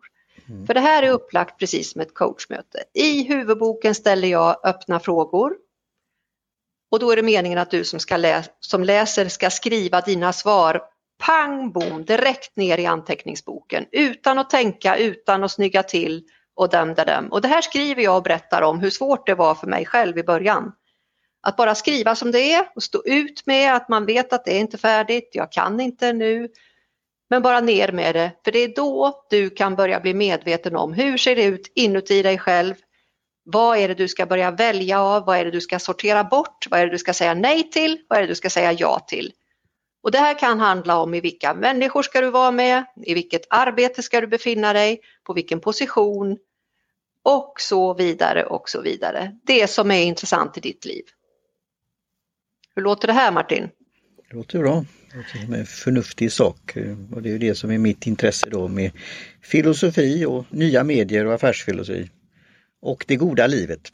Mm. 0.48 0.66
För 0.66 0.74
det 0.74 0.80
här 0.80 1.02
är 1.02 1.10
upplagt 1.10 1.58
precis 1.58 1.92
som 1.92 2.00
ett 2.00 2.14
coachmöte. 2.14 2.84
I 2.94 3.22
huvudboken 3.22 3.94
ställer 3.94 4.28
jag 4.28 4.66
öppna 4.66 5.00
frågor. 5.00 5.54
Och 6.90 6.98
då 6.98 7.10
är 7.10 7.16
det 7.16 7.22
meningen 7.22 7.58
att 7.58 7.70
du 7.70 7.84
som, 7.84 8.00
ska 8.00 8.16
lä 8.16 8.42
som 8.60 8.84
läser 8.84 9.28
ska 9.28 9.50
skriva 9.50 10.00
dina 10.00 10.32
svar 10.32 10.82
pang 11.20 11.72
bom 11.72 12.04
direkt 12.04 12.56
ner 12.56 12.78
i 12.78 12.86
anteckningsboken 12.86 13.86
utan 13.92 14.38
att 14.38 14.50
tänka, 14.50 14.96
utan 14.96 15.44
att 15.44 15.52
snygga 15.52 15.82
till 15.82 16.24
och 16.56 16.68
dem, 16.68 16.94
dem. 16.94 17.28
Och 17.30 17.40
det 17.40 17.48
här 17.48 17.62
skriver 17.62 18.02
jag 18.02 18.16
och 18.16 18.22
berättar 18.22 18.62
om 18.62 18.80
hur 18.80 18.90
svårt 18.90 19.26
det 19.26 19.34
var 19.34 19.54
för 19.54 19.66
mig 19.66 19.86
själv 19.86 20.18
i 20.18 20.22
början. 20.22 20.72
Att 21.42 21.56
bara 21.56 21.74
skriva 21.74 22.14
som 22.14 22.30
det 22.30 22.52
är 22.52 22.66
och 22.74 22.82
stå 22.82 23.02
ut 23.04 23.46
med 23.46 23.74
att 23.74 23.88
man 23.88 24.06
vet 24.06 24.32
att 24.32 24.44
det 24.44 24.56
är 24.56 24.60
inte 24.60 24.78
färdigt, 24.78 25.30
jag 25.32 25.52
kan 25.52 25.80
inte 25.80 26.12
nu. 26.12 26.48
Men 27.30 27.42
bara 27.42 27.60
ner 27.60 27.92
med 27.92 28.14
det, 28.14 28.32
för 28.44 28.52
det 28.52 28.58
är 28.58 28.74
då 28.74 29.24
du 29.30 29.50
kan 29.50 29.76
börja 29.76 30.00
bli 30.00 30.14
medveten 30.14 30.76
om 30.76 30.92
hur 30.92 31.16
ser 31.18 31.36
det 31.36 31.44
ut 31.44 31.72
inuti 31.74 32.22
dig 32.22 32.38
själv. 32.38 32.74
Vad 33.44 33.78
är 33.78 33.88
det 33.88 33.94
du 33.94 34.08
ska 34.08 34.26
börja 34.26 34.50
välja 34.50 35.00
av? 35.00 35.24
Vad 35.24 35.38
är 35.38 35.44
det 35.44 35.50
du 35.50 35.60
ska 35.60 35.78
sortera 35.78 36.24
bort? 36.24 36.66
Vad 36.70 36.80
är 36.80 36.86
det 36.86 36.92
du 36.92 36.98
ska 36.98 37.14
säga 37.14 37.34
nej 37.34 37.70
till? 37.70 37.98
Vad 38.08 38.18
är 38.18 38.22
det 38.22 38.28
du 38.28 38.34
ska 38.34 38.50
säga 38.50 38.72
ja 38.72 38.98
till? 38.98 39.32
Och 40.02 40.10
det 40.10 40.18
här 40.18 40.38
kan 40.38 40.60
handla 40.60 40.98
om 40.98 41.14
i 41.14 41.20
vilka 41.20 41.54
människor 41.54 42.02
ska 42.02 42.20
du 42.20 42.30
vara 42.30 42.50
med, 42.50 42.84
i 43.02 43.14
vilket 43.14 43.46
arbete 43.50 44.02
ska 44.02 44.20
du 44.20 44.26
befinna 44.26 44.72
dig, 44.72 45.00
på 45.24 45.32
vilken 45.32 45.60
position, 45.60 46.38
och 47.22 47.54
så 47.58 47.94
vidare 47.94 48.44
och 48.44 48.68
så 48.68 48.80
vidare. 48.80 49.36
Det 49.42 49.70
som 49.70 49.90
är 49.90 50.02
intressant 50.02 50.58
i 50.58 50.60
ditt 50.60 50.84
liv. 50.84 51.04
Hur 52.74 52.82
låter 52.82 53.06
det 53.06 53.12
här 53.12 53.32
Martin? 53.32 53.68
Det 54.30 54.36
låter 54.36 54.58
bra. 54.58 54.84
Det 55.10 55.16
låter 55.16 55.38
som 55.44 55.54
en 55.54 55.66
förnuftig 55.66 56.32
sak 56.32 56.76
och 57.14 57.22
det 57.22 57.28
är 57.28 57.32
ju 57.32 57.38
det 57.38 57.54
som 57.54 57.70
är 57.70 57.78
mitt 57.78 58.06
intresse 58.06 58.50
då 58.50 58.68
med 58.68 58.90
filosofi 59.42 60.24
och 60.24 60.44
nya 60.50 60.84
medier 60.84 61.26
och 61.26 61.34
affärsfilosofi. 61.34 62.10
Och 62.82 63.04
det 63.08 63.16
goda 63.16 63.46
livet. 63.46 63.92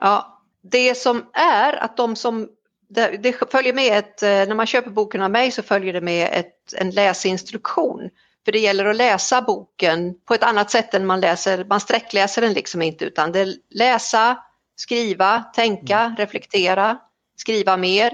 Ja, 0.00 0.42
det 0.62 0.94
som 0.94 1.26
är 1.32 1.72
att 1.72 1.96
de 1.96 2.16
som 2.16 2.48
det, 2.88 3.16
det 3.22 3.50
följer 3.50 3.72
med 3.72 3.98
ett, 3.98 4.22
när 4.22 4.54
man 4.54 4.66
köper 4.66 4.90
boken 4.90 5.22
av 5.22 5.30
mig 5.30 5.50
så 5.50 5.62
följer 5.62 5.92
det 5.92 6.00
med 6.00 6.28
ett, 6.32 6.74
en 6.76 6.90
läsinstruktion 6.90 8.10
för 8.46 8.52
det 8.52 8.58
gäller 8.58 8.84
att 8.84 8.96
läsa 8.96 9.42
boken 9.42 10.14
på 10.24 10.34
ett 10.34 10.42
annat 10.42 10.70
sätt 10.70 10.94
än 10.94 11.06
man 11.06 11.20
läser, 11.20 11.64
man 11.64 11.80
sträckläser 11.80 12.42
den 12.42 12.52
liksom 12.52 12.82
inte 12.82 13.04
utan 13.04 13.32
det 13.32 13.40
är 13.40 13.54
läsa, 13.70 14.38
skriva, 14.76 15.44
tänka, 15.54 15.98
mm. 16.00 16.16
reflektera, 16.16 16.98
skriva 17.36 17.76
mer, 17.76 18.12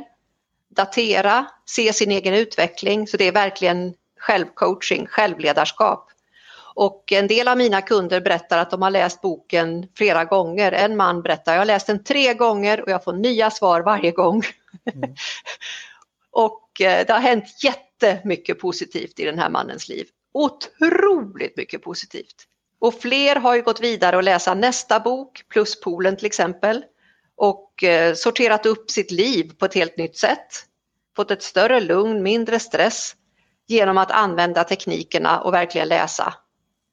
datera, 0.68 1.46
se 1.66 1.92
sin 1.92 2.10
egen 2.10 2.34
utveckling. 2.34 3.06
Så 3.06 3.16
det 3.16 3.24
är 3.24 3.32
verkligen 3.32 3.94
självcoaching, 4.18 5.06
självledarskap. 5.06 6.10
Och 6.74 7.12
en 7.12 7.26
del 7.26 7.48
av 7.48 7.56
mina 7.58 7.82
kunder 7.82 8.20
berättar 8.20 8.58
att 8.58 8.70
de 8.70 8.82
har 8.82 8.90
läst 8.90 9.20
boken 9.20 9.86
flera 9.96 10.24
gånger. 10.24 10.72
En 10.72 10.96
man 10.96 11.22
berättar, 11.22 11.52
jag 11.52 11.60
har 11.60 11.66
läst 11.66 11.86
den 11.86 12.04
tre 12.04 12.34
gånger 12.34 12.82
och 12.82 12.90
jag 12.90 13.04
får 13.04 13.12
nya 13.12 13.50
svar 13.50 13.80
varje 13.80 14.10
gång. 14.10 14.42
Mm. 14.94 15.14
och 16.30 16.80
eh, 16.80 17.06
det 17.06 17.12
har 17.12 17.20
hänt 17.20 17.44
jättemycket 17.64 18.58
positivt 18.58 19.20
i 19.20 19.24
den 19.24 19.38
här 19.38 19.50
mannens 19.50 19.88
liv 19.88 20.06
otroligt 20.32 21.56
mycket 21.56 21.82
positivt. 21.82 22.48
Och 22.78 22.94
fler 22.94 23.36
har 23.36 23.54
ju 23.54 23.62
gått 23.62 23.80
vidare 23.80 24.16
och 24.16 24.22
läsa 24.22 24.54
nästa 24.54 25.00
bok, 25.00 25.42
Pluspoolen 25.48 26.16
till 26.16 26.26
exempel, 26.26 26.84
och 27.36 27.84
eh, 27.84 28.14
sorterat 28.14 28.66
upp 28.66 28.90
sitt 28.90 29.10
liv 29.10 29.52
på 29.58 29.64
ett 29.64 29.74
helt 29.74 29.96
nytt 29.96 30.16
sätt. 30.16 30.48
Fått 31.16 31.30
ett 31.30 31.42
större 31.42 31.80
lugn, 31.80 32.22
mindre 32.22 32.58
stress 32.58 33.14
genom 33.66 33.98
att 33.98 34.10
använda 34.10 34.64
teknikerna 34.64 35.40
och 35.40 35.54
verkligen 35.54 35.88
läsa 35.88 36.34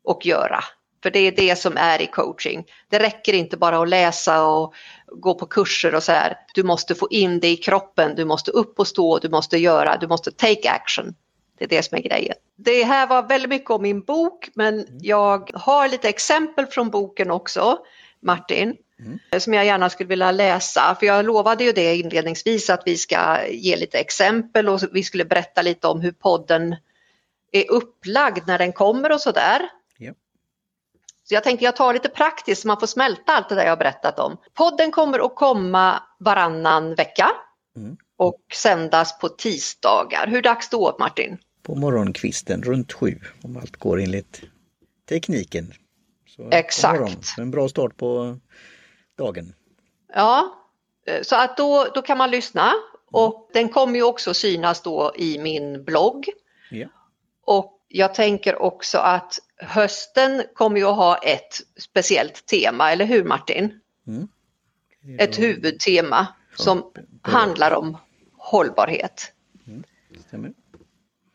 och 0.03 0.25
göra. 0.25 0.63
För 1.03 1.11
det 1.11 1.19
är 1.19 1.31
det 1.31 1.55
som 1.55 1.77
är 1.77 2.01
i 2.01 2.07
coaching. 2.07 2.65
Det 2.89 2.99
räcker 2.99 3.33
inte 3.33 3.57
bara 3.57 3.81
att 3.81 3.89
läsa 3.89 4.45
och 4.45 4.73
gå 5.07 5.35
på 5.35 5.45
kurser 5.45 5.95
och 5.95 6.03
så 6.03 6.11
här. 6.11 6.37
Du 6.53 6.63
måste 6.63 6.95
få 6.95 7.07
in 7.09 7.39
det 7.39 7.47
i 7.47 7.57
kroppen, 7.57 8.15
du 8.15 8.25
måste 8.25 8.51
upp 8.51 8.79
och 8.79 8.87
stå, 8.87 9.19
du 9.19 9.29
måste 9.29 9.57
göra, 9.57 9.97
du 9.97 10.07
måste 10.07 10.31
take 10.31 10.69
action. 10.71 11.15
Det 11.57 11.65
är 11.65 11.69
det 11.69 11.83
som 11.83 11.97
är 11.97 12.01
grejen. 12.01 12.35
Det 12.55 12.83
här 12.83 13.07
var 13.07 13.23
väldigt 13.23 13.49
mycket 13.49 13.69
om 13.69 13.81
min 13.81 14.01
bok 14.01 14.49
men 14.53 14.73
mm. 14.73 14.85
jag 15.01 15.51
har 15.53 15.87
lite 15.87 16.09
exempel 16.09 16.65
från 16.65 16.89
boken 16.89 17.31
också, 17.31 17.77
Martin. 18.21 18.75
Mm. 18.99 19.19
som 19.39 19.53
jag 19.53 19.65
gärna 19.65 19.89
skulle 19.89 20.07
vilja 20.09 20.31
läsa. 20.31 20.95
För 20.99 21.05
jag 21.05 21.25
lovade 21.25 21.63
ju 21.63 21.71
det 21.71 21.95
inledningsvis 21.95 22.69
att 22.69 22.83
vi 22.85 22.97
ska 22.97 23.47
ge 23.47 23.75
lite 23.75 23.97
exempel 23.97 24.69
och 24.69 24.79
vi 24.91 25.03
skulle 25.03 25.25
berätta 25.25 25.61
lite 25.61 25.87
om 25.87 26.01
hur 26.01 26.11
podden 26.11 26.75
är 27.51 27.71
upplagd 27.71 28.47
när 28.47 28.57
den 28.57 28.73
kommer 28.73 29.11
och 29.11 29.21
sådär. 29.21 29.69
Så 31.29 31.35
jag 31.35 31.43
tänkte 31.43 31.65
jag 31.65 31.75
tar 31.75 31.93
lite 31.93 32.09
praktiskt 32.09 32.61
så 32.61 32.67
man 32.67 32.79
får 32.79 32.87
smälta 32.87 33.31
allt 33.31 33.49
det 33.49 33.55
där 33.55 33.63
jag 33.63 33.71
har 33.71 33.77
berättat 33.77 34.19
om. 34.19 34.37
Podden 34.53 34.91
kommer 34.91 35.25
att 35.25 35.35
komma 35.35 36.03
varannan 36.19 36.95
vecka 36.95 37.31
mm. 37.75 37.97
och 38.17 38.41
sändas 38.53 39.19
på 39.19 39.29
tisdagar. 39.29 40.27
Hur 40.27 40.41
dags 40.41 40.69
då 40.69 40.95
Martin? 40.99 41.37
på 41.69 41.75
morgonkvisten 41.75 42.63
runt 42.63 42.93
sju 42.93 43.19
om 43.43 43.57
allt 43.57 43.77
går 43.77 44.01
enligt 44.01 44.41
tekniken. 45.09 45.73
Så 46.27 46.49
Exakt. 46.51 47.37
En 47.37 47.51
bra 47.51 47.69
start 47.69 47.97
på 47.97 48.37
dagen. 49.17 49.53
Ja, 50.13 50.55
så 51.21 51.35
att 51.35 51.57
då, 51.57 51.87
då 51.93 52.01
kan 52.01 52.17
man 52.17 52.31
lyssna 52.31 52.73
och 53.11 53.49
den 53.53 53.69
kommer 53.69 53.95
ju 53.95 54.03
också 54.03 54.33
synas 54.33 54.81
då 54.81 55.13
i 55.15 55.39
min 55.39 55.83
blogg. 55.83 56.25
Ja. 56.71 56.87
Och 57.45 57.85
jag 57.87 58.13
tänker 58.13 58.61
också 58.61 58.97
att 58.97 59.39
hösten 59.59 60.43
kommer 60.53 60.77
ju 60.77 60.85
att 60.85 60.95
ha 60.95 61.17
ett 61.17 61.59
speciellt 61.77 62.45
tema, 62.45 62.91
eller 62.91 63.05
hur 63.05 63.23
Martin? 63.23 63.79
Mm. 64.07 64.27
Ett 65.19 65.39
huvudtema 65.39 66.27
som 66.55 66.91
handlar 67.21 67.71
om 67.71 67.97
hållbarhet. 68.37 69.31
Mm. 69.67 70.53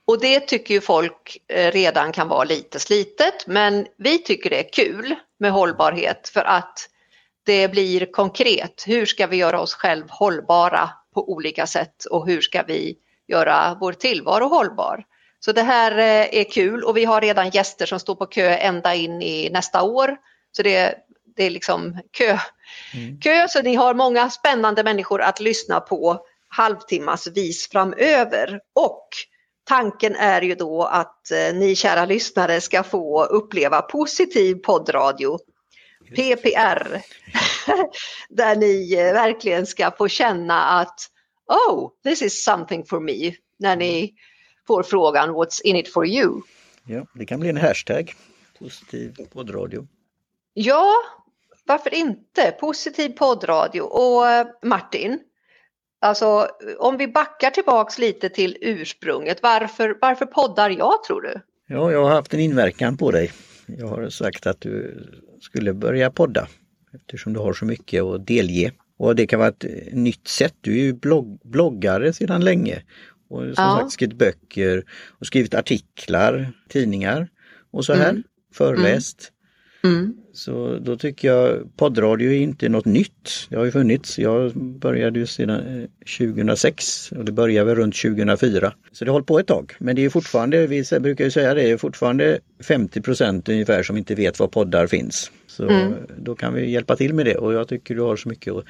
Och 0.07 0.21
det 0.21 0.41
tycker 0.41 0.75
ju 0.75 0.81
folk 0.81 1.39
eh, 1.49 1.71
redan 1.71 2.13
kan 2.13 2.29
vara 2.29 2.45
lite 2.45 2.81
slitet 2.81 3.47
men 3.47 3.87
vi 3.97 4.19
tycker 4.19 4.51
det 4.51 4.59
är 4.59 4.73
kul 4.73 5.15
med 5.39 5.53
hållbarhet 5.53 6.29
för 6.29 6.45
att 6.45 6.89
det 7.45 7.69
blir 7.69 8.13
konkret. 8.13 8.85
Hur 8.87 9.07
ska 9.07 9.27
vi 9.27 9.37
göra 9.37 9.61
oss 9.61 9.75
själv 9.75 10.05
hållbara 10.09 10.91
på 11.15 11.33
olika 11.33 11.67
sätt 11.67 12.05
och 12.05 12.27
hur 12.27 12.41
ska 12.41 12.63
vi 12.63 12.99
göra 13.27 13.77
vår 13.81 13.93
tillvaro 13.93 14.49
hållbar? 14.49 15.05
Så 15.45 15.53
det 15.53 15.63
här 15.63 15.99
eh, 15.99 16.41
är 16.41 16.51
kul 16.51 16.85
och 16.85 16.97
vi 16.97 17.05
har 17.05 17.21
redan 17.21 17.51
gäster 17.51 17.87
som 17.87 18.01
står 18.01 18.15
på 18.15 18.27
kö 18.27 18.49
ända 18.49 18.95
in 18.95 19.23
i 19.23 19.51
nästa 19.51 19.83
år. 19.83 20.17
Så 20.53 20.63
det, 20.63 20.95
det 21.37 21.45
är 21.45 21.51
liksom 21.51 21.99
kö. 22.11 22.39
Mm. 22.95 23.21
kö, 23.21 23.49
så 23.49 23.63
ni 23.63 23.75
har 23.75 23.95
många 23.95 24.31
spännande 24.31 24.85
människor 24.85 25.23
att 25.23 25.41
lyssna 25.41 25.81
på 25.81 26.27
halvtimmasvis 26.49 27.69
framöver. 27.71 28.61
Och 28.75 29.09
Tanken 29.65 30.17
är 30.17 30.43
ju 30.43 30.55
då 30.55 30.83
att 30.83 31.31
eh, 31.31 31.55
ni 31.55 31.77
kära 31.77 32.05
lyssnare 32.05 32.61
ska 32.61 32.83
få 32.83 33.25
uppleva 33.25 33.83
positiv 33.83 34.55
poddradio, 34.55 35.39
PPR, 36.17 37.01
där 38.29 38.57
ni 38.57 38.95
eh, 38.95 39.13
verkligen 39.13 39.67
ska 39.67 39.91
få 39.91 40.09
känna 40.09 40.65
att 40.65 41.01
oh, 41.69 41.91
this 42.05 42.23
is 42.23 42.45
something 42.45 42.85
for 42.87 43.01
me, 43.01 43.35
när 43.59 43.77
ni 43.77 44.15
får 44.67 44.83
frågan 44.83 45.31
what's 45.31 45.63
in 45.65 45.77
it 45.77 45.93
for 45.93 46.07
you. 46.07 46.41
Ja, 46.87 47.07
det 47.15 47.27
kan 47.27 47.41
bli 47.41 47.49
en 47.49 47.57
hashtag, 47.57 48.15
positiv 48.59 49.17
poddradio. 49.33 49.87
Ja, 50.55 50.93
varför 51.67 51.95
inte? 51.95 52.51
Positiv 52.61 53.09
poddradio. 53.09 53.81
Och 53.81 54.29
eh, 54.29 54.47
Martin, 54.63 55.21
Alltså 56.01 56.49
om 56.79 56.97
vi 56.97 57.09
backar 57.09 57.51
tillbaks 57.51 57.99
lite 57.99 58.29
till 58.29 58.57
ursprunget, 58.61 59.39
varför, 59.43 59.99
varför 60.01 60.27
poddar 60.27 60.71
jag 60.71 61.05
tror 61.05 61.21
du? 61.23 61.41
Ja, 61.67 61.93
jag 61.93 62.05
har 62.05 62.11
haft 62.11 62.35
en 62.35 62.41
inverkan 62.41 62.97
på 62.97 63.11
dig. 63.11 63.33
Jag 63.67 63.87
har 63.87 64.09
sagt 64.09 64.47
att 64.47 64.61
du 64.61 65.05
skulle 65.41 65.75
börja 65.75 66.11
podda. 66.11 66.49
eftersom 66.95 67.33
du 67.33 67.41
har 67.41 67.53
så 67.53 67.65
mycket 67.65 68.03
att 68.03 68.27
delge. 68.27 68.73
Och 68.99 69.17
det 69.17 69.27
kan 69.27 69.39
vara 69.39 69.49
ett 69.49 69.65
nytt 69.93 70.29
sätt. 70.29 70.55
Du 70.61 70.73
är 70.73 70.83
ju 70.83 70.93
blogg, 70.93 71.41
bloggare 71.45 72.13
sedan 72.13 72.45
länge. 72.45 72.83
Och 73.35 73.43
som 73.43 73.65
ja. 73.65 73.79
sagt 73.81 73.93
skrivit 73.93 74.19
böcker 74.19 74.85
och 75.19 75.27
skrivit 75.27 75.55
artiklar, 75.55 76.53
tidningar 76.69 77.29
och 77.71 77.85
så 77.85 77.93
här. 77.95 78.11
Mm. 78.11 78.23
Föreläst. 78.55 79.33
Mm. 79.85 80.17
Så 80.33 80.79
då 80.79 80.97
tycker 80.97 81.29
jag 81.29 81.77
poddradio 81.77 82.31
är 82.31 82.37
inte 82.37 82.69
något 82.69 82.85
nytt. 82.85 83.47
Det 83.49 83.57
har 83.57 83.65
ju 83.65 83.71
funnits. 83.71 84.19
Jag 84.19 84.53
började 84.57 85.19
ju 85.19 85.27
sedan 85.27 85.89
2006 86.19 87.13
och 87.13 87.25
det 87.25 87.33
började 87.33 87.67
väl 87.67 87.77
runt 87.77 87.97
2004. 88.03 88.73
Så 88.93 89.05
det 89.05 89.11
har 89.11 89.13
hållit 89.13 89.27
på 89.27 89.39
ett 89.39 89.47
tag. 89.47 89.75
Men 89.79 89.97
det 89.97 90.05
är 90.05 90.11
fortfarande, 90.11 90.67
vi 90.67 90.85
brukar 91.01 91.25
ju 91.25 91.31
säga 91.31 91.55
det, 91.55 91.71
är 91.71 91.77
fortfarande 91.77 92.39
50 92.63 93.01
ungefär 93.53 93.83
som 93.83 93.97
inte 93.97 94.15
vet 94.15 94.39
var 94.39 94.49
poddar 94.49 94.87
finns. 94.87 95.31
Så 95.47 95.69
mm. 95.69 95.95
då 96.19 96.35
kan 96.35 96.55
vi 96.55 96.71
hjälpa 96.71 96.97
till 96.97 97.15
med 97.15 97.27
det 97.27 97.37
och 97.37 97.55
jag 97.55 97.69
tycker 97.69 97.95
du 97.95 98.01
har 98.01 98.17
så 98.17 98.29
mycket 98.29 98.53
att 98.53 98.65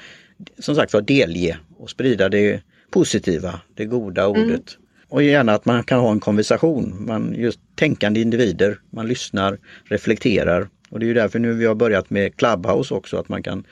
som 0.59 0.75
sagt 0.75 0.93
var 0.93 1.01
delge 1.01 1.57
och 1.77 1.89
sprida 1.89 2.29
det 2.29 2.61
positiva, 2.91 3.59
det 3.73 3.85
goda 3.85 4.27
ordet. 4.27 4.47
Mm. 4.47 4.85
Och 5.09 5.23
gärna 5.23 5.53
att 5.53 5.65
man 5.65 5.83
kan 5.83 5.99
ha 5.99 6.11
en 6.11 6.19
konversation, 6.19 7.05
man 7.07 7.35
just 7.37 7.59
tänkande 7.75 8.21
individer, 8.21 8.79
man 8.89 9.07
lyssnar, 9.07 9.57
reflekterar 9.83 10.67
och 10.89 10.99
det 10.99 11.09
är 11.09 11.13
därför 11.13 11.39
nu 11.39 11.53
vi 11.53 11.65
har 11.65 11.75
börjat 11.75 12.09
med 12.09 12.35
Clubhouse 12.35 12.93
också, 12.93 13.17
att 13.17 13.29
man 13.29 13.43
kan 13.43 13.63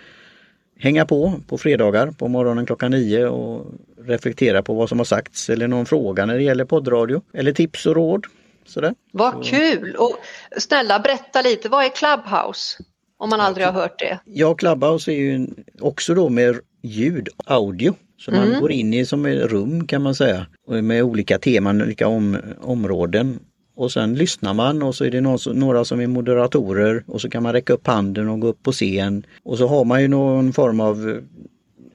hänga 0.80 1.06
på 1.06 1.34
på 1.48 1.58
fredagar 1.58 2.12
på 2.12 2.28
morgonen 2.28 2.66
klockan 2.66 2.92
nio 2.92 3.28
och 3.28 3.66
reflektera 3.98 4.64
på 4.64 4.74
vad 4.74 4.90
som 4.90 4.98
har 4.98 5.06
sagts 5.06 5.50
eller 5.50 5.68
någon 5.68 5.86
fråga 5.86 6.26
när 6.26 6.36
det 6.36 6.44
gäller 6.44 6.66
poddradio 6.66 7.22
eller 7.34 7.52
tips 7.52 7.86
och 7.86 7.96
råd. 7.96 8.26
Sådär. 8.66 8.96
Vad 9.12 9.46
kul! 9.46 9.96
Och 9.96 10.18
snälla 10.58 11.00
berätta 11.00 11.42
lite, 11.42 11.70
vad 11.70 11.86
är 11.86 11.90
Clubhouse? 11.90 12.84
Om 13.18 13.30
man 13.30 13.42
aldrig 13.42 13.66
har 13.66 13.74
hört 13.74 14.00
det. 14.00 14.20
Ja, 14.26 14.56
Clubhouse 14.56 15.12
är 15.12 15.16
ju 15.16 15.48
också 15.80 16.16
då 16.16 16.30
med 16.30 16.60
ljud, 16.84 17.30
audio. 17.46 17.96
Så 18.18 18.32
man 18.32 18.48
mm. 18.48 18.62
går 18.62 18.72
in 18.72 18.94
i 18.94 19.06
som 19.06 19.26
ett 19.26 19.52
rum 19.52 19.88
kan 19.88 20.02
man 20.02 20.16
säga 20.16 20.46
med 20.68 21.04
olika 21.04 21.40
teman, 21.40 21.82
olika 21.82 22.08
om, 22.08 22.38
områden. 22.62 23.40
Och 23.76 23.92
sen 23.92 24.16
lyssnar 24.16 24.54
man 24.54 24.84
och 24.84 24.96
så 24.96 25.06
är 25.06 25.12
det 25.12 25.22
några 25.54 25.86
som 25.86 26.00
är 26.00 26.08
moderatorer 26.08 27.04
och 27.08 27.22
så 27.22 27.30
kan 27.30 27.44
man 27.44 27.54
räcka 27.54 27.74
upp 27.74 27.88
handen 27.88 28.30
och 28.30 28.40
gå 28.40 28.48
upp 28.48 28.64
på 28.64 28.72
scen. 28.72 29.26
Och 29.44 29.58
så 29.58 29.68
har 29.68 29.86
man 29.86 30.02
ju 30.02 30.08
någon 30.08 30.54
form 30.54 30.80
av 30.80 31.22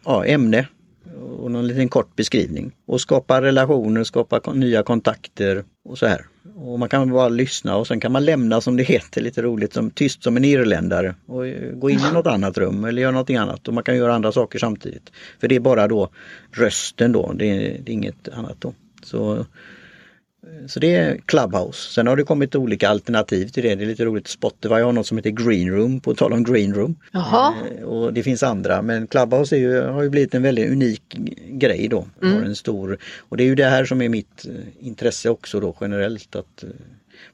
ja, 0.05 0.25
ämne 0.25 0.67
och 1.39 1.51
någon 1.51 1.67
liten 1.67 1.89
kort 1.89 2.17
beskrivning. 2.17 2.73
Och 2.87 3.01
skapa 3.01 3.43
relationer, 3.43 4.05
skapa 4.05 4.53
nya 4.53 4.83
kontakter 4.83 5.65
och 5.85 5.99
så 5.99 6.07
här. 6.07 6.27
Och 6.55 6.79
man 6.79 6.89
kan 6.89 7.11
bara 7.11 7.29
lyssna 7.29 7.77
och 7.77 7.87
sen 7.87 8.01
kan 8.01 8.13
man 8.13 8.25
lämna 8.25 8.61
som 8.61 8.77
det 8.77 8.83
heter 8.83 9.21
lite 9.21 9.43
roligt 9.43 9.73
som 9.73 9.91
tyst 9.91 10.23
som 10.23 10.37
en 10.37 10.45
irländare 10.45 11.15
och 11.27 11.45
gå 11.75 11.91
in 11.91 11.99
i 11.99 12.13
något 12.13 12.27
annat 12.27 12.59
rum 12.59 12.85
eller 12.85 13.03
göra 13.03 13.13
någonting 13.13 13.37
annat 13.37 13.69
och 13.69 13.75
man 13.75 13.85
kan 13.85 13.97
göra 13.97 14.15
andra 14.15 14.33
saker 14.33 14.59
samtidigt. 14.59 15.13
För 15.41 15.49
det 15.49 15.57
är 15.57 15.61
bara 15.61 15.89
då 15.89 16.09
rösten 16.53 17.13
då, 17.13 17.33
det 17.33 17.51
är, 17.51 17.79
det 17.83 17.93
är 17.93 17.95
inget 17.95 18.29
annat 18.29 18.57
då. 18.59 18.73
Så 19.03 19.47
så 20.67 20.81
det 20.81 20.95
är 20.95 21.17
Clubhouse. 21.27 21.93
Sen 21.93 22.07
har 22.07 22.17
det 22.17 22.23
kommit 22.23 22.55
olika 22.55 22.89
alternativ 22.89 23.49
till 23.49 23.63
det. 23.63 23.75
Det 23.75 23.85
är 23.85 23.87
lite 23.87 24.05
roligt. 24.05 24.29
Spotify 24.29 24.75
har 24.75 24.93
något 24.93 25.07
som 25.07 25.17
heter 25.17 25.31
Green 25.31 25.71
Room, 25.71 26.01
på 26.01 26.15
tal 26.15 26.33
om 26.33 26.45
Green 26.45 26.75
Room. 26.75 26.97
Jaha. 27.13 27.55
Eh, 27.79 27.85
och 27.85 28.13
det 28.13 28.23
finns 28.23 28.43
andra 28.43 28.83
men 28.83 29.07
Clubhouse 29.07 29.57
ju, 29.57 29.81
har 29.81 30.03
ju 30.03 30.11
blivit 30.11 30.35
en 30.35 30.43
väldigt 30.43 30.71
unik 30.71 31.03
grej 31.51 31.89
då. 31.89 32.07
Mm. 32.23 32.35
Har 32.35 32.43
en 32.43 32.57
stor, 32.57 32.99
och 33.19 33.37
det 33.37 33.43
är 33.43 33.47
ju 33.47 33.55
det 33.55 33.65
här 33.65 33.85
som 33.85 34.03
är 34.03 34.09
mitt 34.09 34.47
eh, 34.47 34.87
intresse 34.87 35.31
också 35.31 35.61
då 35.61 35.77
generellt. 35.81 36.37
Att 36.37 36.63
eh, 36.63 36.69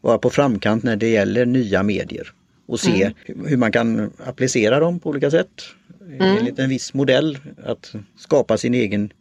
vara 0.00 0.18
på 0.18 0.30
framkant 0.30 0.82
när 0.82 0.96
det 0.96 1.08
gäller 1.08 1.46
nya 1.46 1.82
medier 1.82 2.32
och 2.66 2.80
se 2.80 3.02
mm. 3.26 3.46
hur 3.46 3.56
man 3.56 3.72
kan 3.72 4.10
applicera 4.24 4.80
dem 4.80 5.00
på 5.00 5.10
olika 5.10 5.30
sätt. 5.30 5.62
Mm. 6.06 6.38
Enligt 6.38 6.58
en 6.58 6.68
viss 6.68 6.94
modell 6.94 7.38
att 7.64 7.92
skapa 8.18 8.58
sin 8.58 8.74
egen 8.74 9.12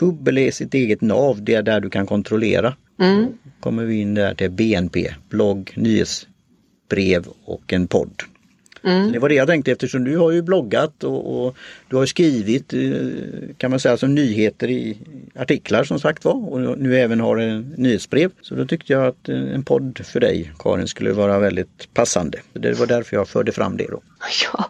hubb 0.00 0.28
eller 0.28 0.50
sitt 0.50 0.74
eget 0.74 1.00
nav, 1.00 1.42
det 1.42 1.54
är 1.54 1.62
där 1.62 1.80
du 1.80 1.90
kan 1.90 2.06
kontrollera. 2.06 2.74
Mm. 2.98 3.38
kommer 3.60 3.84
vi 3.84 4.00
in 4.00 4.14
där 4.14 4.34
till 4.34 4.50
BNP, 4.50 5.14
blogg, 5.28 5.72
nyhetsbrev 5.76 7.26
och 7.44 7.72
en 7.72 7.86
podd. 7.86 8.22
Mm. 8.84 9.12
Det 9.12 9.18
var 9.18 9.28
det 9.28 9.34
jag 9.34 9.48
tänkte 9.48 9.72
eftersom 9.72 10.04
du 10.04 10.16
har 10.16 10.30
ju 10.30 10.42
bloggat 10.42 11.04
och, 11.04 11.46
och, 11.46 11.56
du 11.88 11.96
har 11.96 12.06
skrivit 12.06 12.72
eh, 12.72 12.80
kan 13.58 13.70
man 13.70 13.80
säga 13.80 13.96
som 13.96 14.14
nyheter 14.14 14.70
i 14.70 14.98
artiklar 15.34 15.84
som 15.84 16.00
sagt 16.00 16.24
var 16.24 16.52
och 16.52 16.78
nu 16.78 16.98
även 16.98 17.20
har 17.20 17.36
en 17.36 17.74
nyhetsbrev. 17.76 18.30
Så 18.40 18.54
då 18.54 18.66
tyckte 18.66 18.92
jag 18.92 19.06
att 19.06 19.28
en 19.28 19.64
podd 19.64 20.00
för 20.04 20.20
dig 20.20 20.52
Karin 20.58 20.88
skulle 20.88 21.12
vara 21.12 21.38
väldigt 21.38 21.94
passande. 21.94 22.38
Det 22.52 22.72
var 22.72 22.86
därför 22.86 23.16
jag 23.16 23.28
förde 23.28 23.52
fram 23.52 23.76
det 23.76 23.86
då. 23.90 24.00
Ja, 24.52 24.64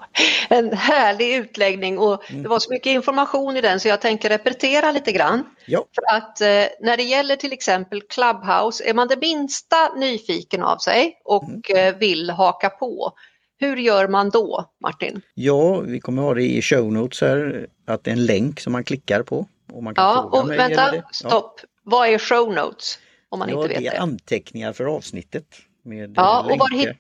en 0.49 0.73
härlig 0.73 1.35
utläggning 1.35 1.99
och 1.99 2.31
mm. 2.31 2.43
det 2.43 2.49
var 2.49 2.59
så 2.59 2.71
mycket 2.71 2.91
information 2.91 3.57
i 3.57 3.61
den 3.61 3.81
så 3.81 3.89
jag 3.89 4.01
tänker 4.01 4.29
repetera 4.29 4.93
lite 4.93 5.13
grann. 5.13 5.45
Ja. 5.67 5.85
För 5.95 6.17
att 6.17 6.41
eh, 6.41 6.87
när 6.87 6.97
det 6.97 7.03
gäller 7.03 7.37
till 7.37 7.53
exempel 7.53 8.01
Clubhouse, 8.01 8.85
är 8.85 8.95
man 8.95 9.09
det 9.09 9.17
minsta 9.21 9.95
nyfiken 9.97 10.63
av 10.63 10.79
sig 10.79 11.21
och 11.25 11.71
mm. 11.71 11.89
eh, 11.89 11.99
vill 11.99 12.31
haka 12.31 12.71
på 12.71 13.13
hur 13.59 13.77
gör 13.77 14.09
man 14.09 14.31
då, 14.31 14.65
Martin? 14.81 15.21
Ja, 15.35 15.81
vi 15.81 16.01
kommer 16.01 16.23
ha 16.23 16.35
det 16.35 16.43
i 16.43 16.63
show 16.63 16.93
notes 16.93 17.21
här, 17.21 17.69
att 17.87 18.05
det 18.05 18.11
är 18.11 18.13
en 18.13 18.27
länk 18.27 18.61
som 18.61 18.73
man 18.73 18.85
klickar 18.85 19.23
på. 19.23 19.47
Och 19.73 19.83
man 19.83 19.95
kan 19.95 20.05
ja, 20.05 20.23
och 20.23 20.51
vänta, 20.51 21.03
stopp. 21.13 21.61
Ja. 21.63 21.69
Vad 21.83 22.09
är 22.09 22.19
show 22.19 22.55
notes? 22.55 22.99
Om 23.29 23.39
man 23.39 23.49
ja, 23.49 23.57
inte 23.57 23.69
vet 23.69 23.79
det. 23.79 23.97
är 23.97 24.01
anteckningar 24.01 24.73
för 24.73 24.85
avsnittet. 24.85 25.47
Med 25.83 26.13
ja, 26.17 26.47
och 26.51 26.59
var, 26.59 26.71
hit, 26.71 26.97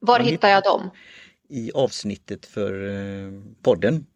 var 0.00 0.20
hittar 0.20 0.48
jag 0.48 0.62
dem? 0.62 0.90
I 1.48 1.70
avsnittet 1.74 2.46
för 2.46 2.88
eh, 2.88 3.32
podden. 3.62 4.06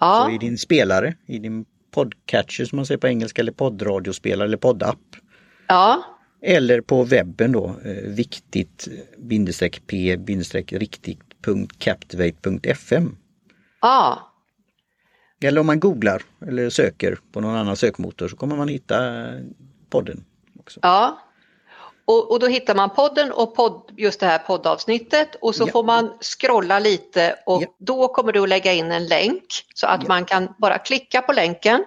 Ja. 0.00 0.24
Så 0.24 0.34
i 0.34 0.38
din 0.38 0.58
spelare, 0.58 1.14
i 1.26 1.38
din 1.38 1.64
podcatcher 1.90 2.64
som 2.64 2.76
man 2.76 2.86
säger 2.86 2.98
på 2.98 3.08
engelska 3.08 3.42
eller 3.42 3.52
poddradiospelare 3.52 4.48
eller 4.48 4.56
poddapp. 4.56 4.98
Ja. 5.68 6.04
Eller 6.46 6.80
på 6.80 7.04
webben 7.04 7.52
då, 7.52 7.76
eh, 7.84 7.92
viktigt 7.92 8.88
p 9.86 10.16
riktigt.captivate.fm. 10.70 13.16
Ah. 13.80 14.16
Eller 15.42 15.60
om 15.60 15.66
man 15.66 15.80
googlar 15.80 16.22
eller 16.46 16.70
söker 16.70 17.18
på 17.32 17.40
någon 17.40 17.56
annan 17.56 17.76
sökmotor 17.76 18.28
så 18.28 18.36
kommer 18.36 18.56
man 18.56 18.68
hitta 18.68 18.96
podden. 19.90 20.24
också. 20.58 20.80
Ja, 20.82 21.18
och, 22.04 22.30
och 22.30 22.40
då 22.40 22.46
hittar 22.46 22.74
man 22.74 22.90
podden 22.90 23.32
och 23.32 23.54
podd, 23.54 23.92
just 23.96 24.20
det 24.20 24.26
här 24.26 24.38
poddavsnittet 24.38 25.28
och 25.40 25.54
så 25.54 25.64
ja. 25.66 25.72
får 25.72 25.84
man 25.84 26.12
scrolla 26.20 26.78
lite 26.78 27.36
och 27.46 27.62
ja. 27.62 27.66
då 27.78 28.08
kommer 28.08 28.32
du 28.32 28.42
att 28.42 28.48
lägga 28.48 28.72
in 28.72 28.92
en 28.92 29.06
länk 29.06 29.44
så 29.74 29.86
att 29.86 30.02
ja. 30.02 30.08
man 30.08 30.24
kan 30.24 30.54
bara 30.58 30.78
klicka 30.78 31.22
på 31.22 31.32
länken 31.32 31.84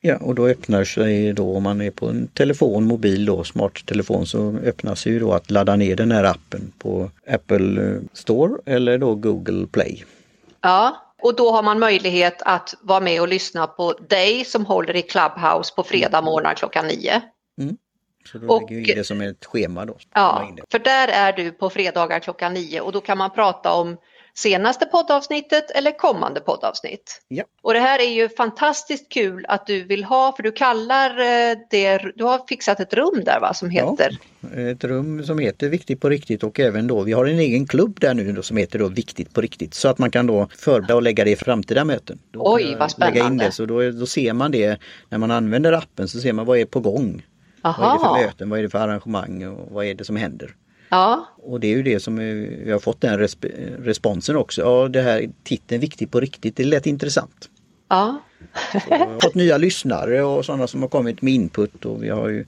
Ja, 0.00 0.16
och 0.16 0.34
då 0.34 0.46
öppnar 0.46 0.84
sig 0.84 1.32
då 1.32 1.56
om 1.56 1.62
man 1.62 1.80
är 1.80 1.90
på 1.90 2.06
en 2.06 2.28
telefon, 2.28 2.84
mobil 2.84 3.26
då, 3.26 3.44
smarttelefon, 3.44 4.26
så 4.26 4.56
öppnas 4.64 5.06
ju 5.06 5.20
då 5.20 5.32
att 5.32 5.50
ladda 5.50 5.76
ner 5.76 5.96
den 5.96 6.12
här 6.12 6.24
appen 6.24 6.72
på 6.78 7.10
Apple 7.26 7.82
eh, 7.82 8.00
Store 8.12 8.54
eller 8.66 8.98
då 8.98 9.14
Google 9.14 9.66
Play. 9.66 10.04
Ja, 10.60 10.96
och 11.22 11.36
då 11.36 11.50
har 11.50 11.62
man 11.62 11.78
möjlighet 11.78 12.42
att 12.42 12.74
vara 12.82 13.00
med 13.00 13.20
och 13.20 13.28
lyssna 13.28 13.66
på 13.66 13.92
dig 13.92 14.44
som 14.44 14.66
håller 14.66 14.96
i 14.96 15.02
Clubhouse 15.02 15.74
på 15.76 15.82
fredag 15.82 16.20
morgon 16.20 16.54
klockan 16.54 16.86
nio. 16.86 17.22
Mm. 17.60 17.76
Så 18.32 18.38
då 18.38 18.48
och, 18.48 18.70
lägger 18.70 18.86
vi 18.86 18.94
det 18.94 19.04
som 19.04 19.20
ett 19.20 19.44
schema 19.44 19.84
då. 19.84 19.96
Ja, 20.14 20.48
för 20.70 20.78
där 20.78 21.08
är 21.08 21.32
du 21.32 21.50
på 21.50 21.70
fredagar 21.70 22.20
klockan 22.20 22.54
nio 22.54 22.80
och 22.80 22.92
då 22.92 23.00
kan 23.00 23.18
man 23.18 23.30
prata 23.30 23.72
om 23.72 23.96
senaste 24.38 24.86
poddavsnittet 24.86 25.70
eller 25.70 25.98
kommande 25.98 26.40
poddavsnitt. 26.40 27.22
Ja. 27.28 27.44
Och 27.62 27.72
det 27.72 27.80
här 27.80 27.98
är 27.98 28.10
ju 28.10 28.28
fantastiskt 28.28 29.08
kul 29.12 29.44
att 29.48 29.66
du 29.66 29.84
vill 29.84 30.04
ha, 30.04 30.32
för 30.36 30.42
du 30.42 30.52
kallar 30.52 31.10
eh, 31.10 31.58
det, 31.70 32.12
du 32.16 32.24
har 32.24 32.46
fixat 32.48 32.80
ett 32.80 32.94
rum 32.94 33.22
där 33.24 33.40
va, 33.40 33.54
som 33.54 33.70
heter? 33.70 34.18
Ja, 34.40 34.60
ett 34.60 34.84
rum 34.84 35.24
som 35.24 35.38
heter 35.38 35.68
Viktigt 35.68 36.00
på 36.00 36.08
riktigt 36.08 36.42
och 36.42 36.60
även 36.60 36.86
då, 36.86 37.02
vi 37.02 37.12
har 37.12 37.26
en 37.26 37.38
egen 37.38 37.66
klubb 37.66 38.00
där 38.00 38.14
nu 38.14 38.32
då, 38.32 38.42
som 38.42 38.56
heter 38.56 38.78
då 38.78 38.88
Viktigt 38.88 39.34
på 39.34 39.40
riktigt 39.40 39.74
så 39.74 39.88
att 39.88 39.98
man 39.98 40.10
kan 40.10 40.26
då 40.26 40.48
förbereda 40.56 40.94
och 40.94 41.02
lägga 41.02 41.24
det 41.24 41.30
i 41.30 41.36
framtida 41.36 41.84
möten. 41.84 42.18
Då 42.30 42.54
Oj, 42.54 42.76
vad 42.78 42.90
spännande! 42.90 43.18
Lägga 43.18 43.32
in 43.32 43.38
det, 43.38 43.52
så 43.52 43.66
då, 43.66 43.90
då 43.90 44.06
ser 44.06 44.32
man 44.32 44.50
det 44.50 44.80
när 45.08 45.18
man 45.18 45.30
använder 45.30 45.72
appen 45.72 46.08
så 46.08 46.20
ser 46.20 46.32
man 46.32 46.46
vad 46.46 46.58
är 46.58 46.64
på 46.64 46.80
gång. 46.80 47.22
Aha. 47.62 47.82
Vad 47.82 47.90
är 47.90 47.94
det 47.94 48.00
för 48.00 48.26
möten, 48.26 48.50
vad 48.50 48.58
är 48.58 48.62
det 48.62 48.70
för 48.70 48.78
arrangemang 48.78 49.46
och 49.46 49.72
vad 49.72 49.84
är 49.84 49.94
det 49.94 50.04
som 50.04 50.16
händer? 50.16 50.54
Ja. 50.88 51.28
Och 51.36 51.60
det 51.60 51.66
är 51.66 51.76
ju 51.76 51.82
det 51.82 52.00
som 52.00 52.16
vi 52.64 52.70
har 52.70 52.78
fått 52.78 53.00
den 53.00 53.18
resp 53.18 53.44
responsen 53.78 54.36
också. 54.36 54.62
Ja, 54.62 54.88
det 54.88 55.02
här 55.02 55.30
titeln 55.44 55.80
Viktigt 55.80 56.10
på 56.10 56.20
riktigt, 56.20 56.56
det 56.56 56.64
lät 56.64 56.86
intressant. 56.86 57.50
Ja. 57.88 58.22
fått 59.22 59.34
nya 59.34 59.58
lyssnare 59.58 60.22
och 60.22 60.44
sådana 60.44 60.66
som 60.66 60.82
har 60.82 60.88
kommit 60.88 61.22
med 61.22 61.34
input 61.34 61.84
och 61.84 62.02
vi 62.02 62.08
har 62.08 62.28
ju 62.28 62.44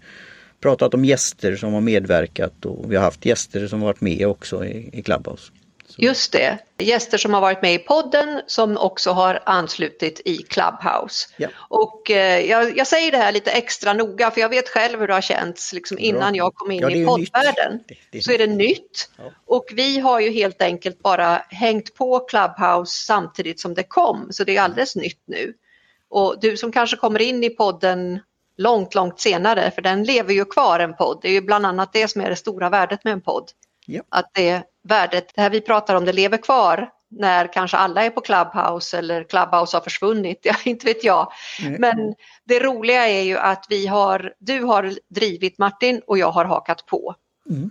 pratat 0.61 0.95
om 0.95 1.05
gäster 1.05 1.57
som 1.57 1.73
har 1.73 1.81
medverkat 1.81 2.67
och 2.67 2.93
vi 2.93 2.97
har 2.97 3.03
haft 3.03 3.27
gäster 3.27 3.67
som 3.67 3.81
varit 3.81 4.01
med 4.01 4.27
också 4.27 4.65
i, 4.65 4.91
i 4.93 5.03
Clubhouse. 5.03 5.53
Just 6.03 6.33
det, 6.33 6.59
gäster 6.79 7.19
som 7.19 7.35
har 7.35 7.41
varit 7.41 7.63
med 7.63 7.75
i 7.75 7.79
podden 7.79 8.41
som 8.47 8.77
också 8.77 9.11
har 9.11 9.43
anslutit 9.47 10.21
i 10.25 10.37
Clubhouse. 10.37 11.29
Ja. 11.37 11.49
Och 11.69 12.11
eh, 12.11 12.47
jag, 12.47 12.77
jag, 12.77 12.87
säger 12.87 13.13
det 13.13 13.19
här 13.19 13.33
lite 13.33 13.51
extra 13.51 13.93
noga 13.93 14.31
för 14.31 14.41
jag 14.41 14.49
vet 14.49 14.69
själv 14.69 15.01
hur 15.01 15.07
det 15.07 15.15
har 15.15 15.21
känts 15.21 15.73
liksom, 15.73 15.99
innan 15.99 16.35
jag 16.35 16.55
kom 16.55 16.71
in 16.71 16.81
ja, 16.81 16.91
i 16.91 17.05
poddvärlden. 17.05 17.81
Det, 17.89 17.95
det 18.11 18.23
så 18.23 18.33
är 18.33 18.39
det 18.39 18.47
nytt. 18.47 19.11
Ja. 19.17 19.25
Och 19.47 19.65
vi 19.73 19.99
har 19.99 20.21
ju 20.21 20.31
helt 20.31 20.63
enkelt 20.63 21.03
bara 21.03 21.43
hängt 21.49 21.95
på 21.95 22.21
Clubhouse 22.21 23.05
samtidigt 23.05 23.61
som 23.61 23.75
det 23.75 23.83
kom 23.83 24.29
så 24.31 24.45
det 24.45 24.57
är 24.57 24.63
alldeles 24.63 24.97
nytt 24.97 25.23
nu. 25.25 25.55
Och 26.09 26.41
du 26.41 26.57
som 26.57 26.73
kanske 26.73 26.97
kommer 26.97 27.23
in 27.23 27.45
i 27.45 27.51
podden 27.51 28.21
långt, 28.57 28.95
långt 28.95 29.21
senare, 29.21 29.71
för 29.71 29.83
den 29.83 30.05
lever 30.05 30.35
ju 30.35 30.45
kvar 30.45 30.81
en 30.81 30.97
podd. 30.97 31.19
Det 31.23 31.29
är 31.29 31.33
ju 31.33 31.41
bland 31.41 31.67
annat 31.67 31.93
det 31.93 32.09
som 32.09 32.21
är 32.21 32.31
det 32.31 32.37
stora 32.37 32.71
värdet 32.71 33.05
med 33.05 33.13
en 33.13 33.21
podd. 33.21 33.51
Ja. 33.91 34.03
Att 34.09 34.31
det 34.35 34.63
värdet, 34.83 35.33
det 35.35 35.41
här 35.41 35.51
vi 35.51 35.61
pratar 35.61 35.95
om, 35.95 36.05
det 36.05 36.13
lever 36.13 36.37
kvar 36.37 36.91
när 37.11 37.53
kanske 37.53 37.77
alla 37.77 38.05
är 38.05 38.11
på 38.11 38.21
Clubhouse 38.21 38.99
eller 38.99 39.25
Clubhouse 39.25 39.77
har 39.77 39.81
försvunnit, 39.81 40.39
ja, 40.43 40.55
inte 40.65 40.87
vet 40.87 41.05
jag. 41.05 41.33
Men 41.79 42.15
det 42.45 42.61
roliga 42.61 43.09
är 43.09 43.23
ju 43.23 43.39
att 43.39 43.67
vi 43.69 43.87
har, 43.87 44.35
du 44.39 44.63
har 44.63 44.95
drivit 45.09 45.59
Martin 45.59 46.03
och 46.07 46.19
jag 46.19 46.31
har 46.31 46.45
hakat 46.45 46.87
på. 46.87 47.15
Mm. 47.51 47.71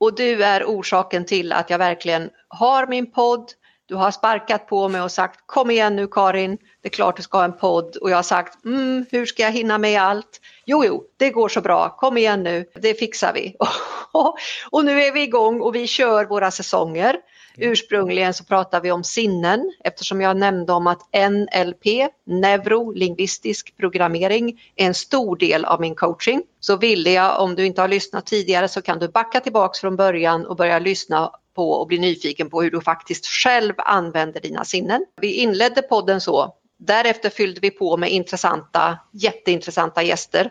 Och 0.00 0.16
du 0.16 0.44
är 0.44 0.64
orsaken 0.64 1.24
till 1.24 1.52
att 1.52 1.70
jag 1.70 1.78
verkligen 1.78 2.30
har 2.48 2.86
min 2.86 3.10
podd, 3.10 3.52
du 3.92 3.96
har 3.96 4.10
sparkat 4.10 4.66
på 4.66 4.88
mig 4.88 5.00
och 5.00 5.10
sagt 5.10 5.40
kom 5.46 5.70
igen 5.70 5.96
nu 5.96 6.06
Karin, 6.06 6.58
det 6.82 6.88
är 6.88 6.90
klart 6.90 7.16
du 7.16 7.22
ska 7.22 7.38
ha 7.38 7.44
en 7.44 7.58
podd 7.58 7.96
och 7.96 8.10
jag 8.10 8.16
har 8.16 8.22
sagt 8.22 8.64
mm, 8.64 9.06
hur 9.10 9.26
ska 9.26 9.42
jag 9.42 9.52
hinna 9.52 9.78
med 9.78 10.02
allt? 10.02 10.40
Jo, 10.66 10.84
jo, 10.84 11.04
det 11.16 11.30
går 11.30 11.48
så 11.48 11.60
bra, 11.60 11.96
kom 11.98 12.16
igen 12.16 12.42
nu, 12.42 12.66
det 12.74 12.94
fixar 12.94 13.32
vi. 13.32 13.56
och 14.70 14.84
nu 14.84 15.02
är 15.02 15.12
vi 15.12 15.22
igång 15.22 15.60
och 15.60 15.74
vi 15.74 15.86
kör 15.86 16.24
våra 16.24 16.50
säsonger. 16.50 17.16
Ursprungligen 17.56 18.34
så 18.34 18.44
pratar 18.44 18.80
vi 18.80 18.90
om 18.90 19.04
sinnen 19.04 19.72
eftersom 19.84 20.20
jag 20.20 20.36
nämnde 20.36 20.72
om 20.72 20.86
att 20.86 21.00
NLP, 21.30 21.84
neurolingvistisk 22.26 23.76
programmering, 23.76 24.60
är 24.76 24.86
en 24.86 24.94
stor 24.94 25.36
del 25.36 25.64
av 25.64 25.80
min 25.80 25.94
coaching. 25.94 26.42
Så 26.60 26.76
ville 26.76 27.10
jag, 27.10 27.40
om 27.40 27.54
du 27.54 27.66
inte 27.66 27.80
har 27.80 27.88
lyssnat 27.88 28.26
tidigare 28.26 28.68
så 28.68 28.82
kan 28.82 28.98
du 28.98 29.08
backa 29.08 29.40
tillbaks 29.40 29.80
från 29.80 29.96
början 29.96 30.46
och 30.46 30.56
börja 30.56 30.78
lyssna 30.78 31.30
på 31.54 31.70
och 31.72 31.86
bli 31.86 31.98
nyfiken 31.98 32.50
på 32.50 32.62
hur 32.62 32.70
du 32.70 32.80
faktiskt 32.80 33.26
själv 33.26 33.74
använder 33.76 34.40
dina 34.40 34.64
sinnen. 34.64 35.06
Vi 35.20 35.34
inledde 35.34 35.82
podden 35.82 36.20
så. 36.20 36.54
Därefter 36.78 37.30
fyllde 37.30 37.60
vi 37.60 37.70
på 37.70 37.96
med 37.96 38.10
intressanta, 38.10 38.98
jätteintressanta 39.12 40.02
gäster 40.02 40.50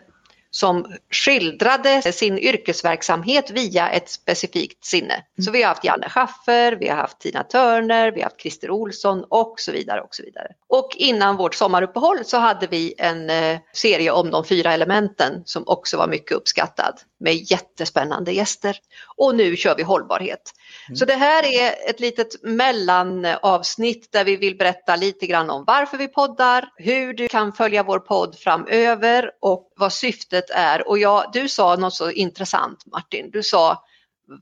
som 0.54 0.86
skildrade 1.10 2.12
sin 2.12 2.38
yrkesverksamhet 2.38 3.50
via 3.50 3.90
ett 3.90 4.08
specifikt 4.08 4.84
sinne. 4.84 5.24
Så 5.44 5.50
vi 5.50 5.62
har 5.62 5.68
haft 5.68 5.84
Janne 5.84 6.08
Schaffer, 6.08 6.72
vi 6.72 6.88
har 6.88 6.96
haft 6.96 7.18
Tina 7.18 7.42
Turner, 7.42 8.12
vi 8.12 8.20
har 8.20 8.24
haft 8.24 8.40
Christer 8.40 8.70
Olsson 8.70 9.24
och 9.28 9.54
så 9.56 9.72
vidare. 9.72 10.00
Och 10.00 10.14
så 10.14 10.22
vidare. 10.22 10.48
Och 10.68 10.96
innan 10.96 11.36
vårt 11.36 11.54
sommaruppehåll 11.54 12.24
så 12.24 12.38
hade 12.38 12.66
vi 12.66 12.94
en 12.98 13.30
eh, 13.30 13.58
serie 13.72 14.10
om 14.10 14.30
de 14.30 14.44
fyra 14.44 14.72
elementen 14.72 15.42
som 15.44 15.62
också 15.66 15.96
var 15.96 16.08
mycket 16.08 16.36
uppskattad 16.36 17.00
med 17.22 17.34
jättespännande 17.34 18.32
gäster. 18.32 18.76
Och 19.16 19.34
nu 19.34 19.56
kör 19.56 19.76
vi 19.76 19.82
hållbarhet. 19.82 20.52
Mm. 20.88 20.96
Så 20.96 21.04
det 21.04 21.14
här 21.14 21.44
är 21.44 21.90
ett 21.90 22.00
litet 22.00 22.42
mellanavsnitt 22.42 24.12
där 24.12 24.24
vi 24.24 24.36
vill 24.36 24.56
berätta 24.56 24.96
lite 24.96 25.26
grann 25.26 25.50
om 25.50 25.64
varför 25.66 25.98
vi 25.98 26.08
poddar, 26.08 26.68
hur 26.76 27.14
du 27.14 27.28
kan 27.28 27.52
följa 27.52 27.82
vår 27.82 27.98
podd 27.98 28.38
framöver 28.38 29.30
och 29.40 29.72
vad 29.76 29.92
syftet 29.92 30.50
är. 30.50 30.88
Och 30.88 30.98
jag, 30.98 31.30
du 31.32 31.48
sa 31.48 31.76
något 31.76 31.94
så 31.94 32.10
intressant 32.10 32.86
Martin, 32.86 33.30
du 33.30 33.42
sa 33.42 33.84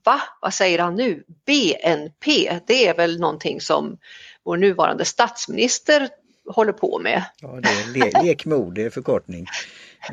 Va? 0.03 0.21
Vad 0.41 0.53
säger 0.53 0.79
han 0.79 0.95
nu? 0.95 1.23
BNP, 1.45 2.59
det 2.67 2.87
är 2.87 2.95
väl 2.95 3.19
någonting 3.19 3.61
som 3.61 3.97
vår 4.43 4.57
nuvarande 4.57 5.05
statsminister 5.05 6.09
håller 6.45 6.73
på 6.73 6.99
med. 6.99 7.23
Ja, 7.41 7.59
det 7.63 7.69
är 7.69 7.93
le 7.93 8.23
lekmod, 8.23 8.75
det 8.75 8.83
är 8.83 8.89
förkortning. 8.89 9.45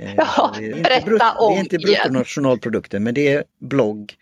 Eh, 0.01 0.15
ja, 0.17 0.55
det 0.59 0.67
är 0.67 1.13
om 1.39 1.53
Det 1.53 1.59
är 1.59 1.61
inte 1.61 1.79
bruttonationalprodukten 1.79 3.03
men 3.03 3.15
det 3.15 3.29
är 3.29 3.45
blogg 3.59 4.15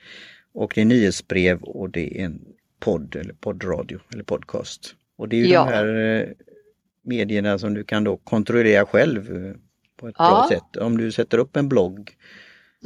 och 0.55 0.73
det 0.75 0.81
är 0.81 0.85
nyhetsbrev 0.85 1.63
och 1.63 1.91
det 1.91 2.21
är 2.21 2.25
en 2.25 2.41
podd 2.81 3.17
eller 3.17 3.35
poddradio 3.35 3.99
eller 4.13 4.25
podcast. 4.25 4.95
Och 5.19 5.29
det 5.29 5.37
är 5.37 5.41
ju 5.41 5.53
ja. 5.53 5.65
de 5.65 5.71
här 5.71 6.19
eh, 6.21 6.29
medierna 7.03 7.59
som 7.59 7.75
du 7.75 7.85
kan 7.85 8.05
då 8.05 8.17
kontrollera 8.17 8.87
själv 8.87 9.47
eh, 9.47 9.53
på 9.97 10.09
ett 10.09 10.15
ja. 10.19 10.31
bra 10.31 10.49
sätt. 10.49 10.83
Om 10.83 10.97
du 10.97 11.13
sätter 11.13 11.39
upp 11.39 11.57
en 11.57 11.69
blogg, 11.69 12.17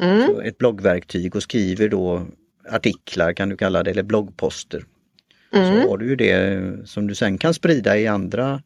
mm. 0.00 0.40
ett 0.40 0.58
bloggverktyg 0.58 1.36
och 1.36 1.42
skriver 1.42 1.88
då 1.88 2.26
artiklar 2.68 3.32
kan 3.32 3.48
du 3.48 3.56
kalla 3.56 3.82
det 3.82 3.90
eller 3.90 4.02
bloggposter. 4.02 4.84
Mm. 5.52 5.82
Så 5.82 5.88
har 5.88 5.98
du 5.98 6.08
ju 6.08 6.16
det 6.16 6.88
som 6.88 7.06
du 7.06 7.14
sen 7.14 7.38
kan 7.38 7.54
sprida 7.54 7.98
i 7.98 8.06
andra 8.06 8.62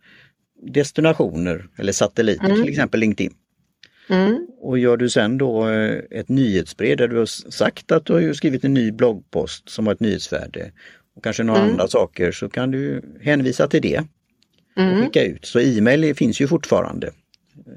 destinationer 0.62 1.68
eller 1.76 1.92
satelliter, 1.92 2.44
mm. 2.44 2.62
till 2.62 2.70
exempel 2.70 3.00
LinkedIn. 3.00 3.34
Mm. 4.08 4.46
Och 4.60 4.78
gör 4.78 4.96
du 4.96 5.10
sen 5.10 5.38
då 5.38 5.68
eh, 5.68 5.98
ett 6.10 6.28
nyhetsbrev 6.28 6.96
där 6.96 7.08
du 7.08 7.18
har 7.18 7.26
sagt 7.50 7.92
att 7.92 8.06
du 8.06 8.12
har 8.12 8.32
skrivit 8.32 8.64
en 8.64 8.74
ny 8.74 8.92
bloggpost 8.92 9.68
som 9.68 9.86
har 9.86 9.94
ett 9.94 10.00
nyhetsvärde 10.00 10.72
och 11.16 11.24
kanske 11.24 11.42
några 11.42 11.60
mm. 11.60 11.70
andra 11.70 11.88
saker 11.88 12.32
så 12.32 12.48
kan 12.48 12.70
du 12.70 13.02
hänvisa 13.20 13.68
till 13.68 13.82
det 13.82 13.98
och 14.76 14.82
mm. 14.82 15.02
skicka 15.02 15.24
ut. 15.24 15.46
Så 15.46 15.60
e-mail 15.60 16.14
finns 16.14 16.40
ju 16.40 16.46
fortfarande 16.46 17.10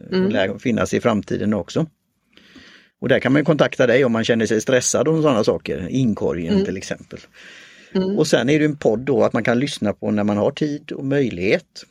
och 0.08 0.14
mm. 0.14 0.32
lär 0.32 0.58
finnas 0.58 0.94
i 0.94 1.02
framtiden 1.02 1.54
också. 1.54 1.86
Och 3.00 3.10
där 3.10 3.20
kan 3.20 3.34
man 3.34 3.46
kontakta 3.46 3.88
dig 3.88 4.06
om 4.06 4.12
man 4.12 4.24
känner 4.24 4.46
sig 4.46 4.62
stressad 4.62 5.08
om 5.08 5.22
sådana 5.22 5.44
saker, 5.44 5.88
inkorgen 5.90 6.54
mm. 6.54 6.66
till 6.66 6.78
exempel. 6.78 7.20
Mm. 7.94 8.18
Och 8.18 8.28
sen 8.28 8.50
är 8.50 8.60
det 8.60 8.66
en 8.66 8.78
podd 8.78 9.00
då 9.00 9.24
att 9.24 9.34
man 9.34 9.44
kan 9.44 9.60
lyssna 9.60 9.94
på 9.94 10.12
när 10.12 10.24
man 10.24 10.38
har 10.38 10.52
tid 10.52 10.92
och 10.92 11.06
möjlighet. 11.06 11.84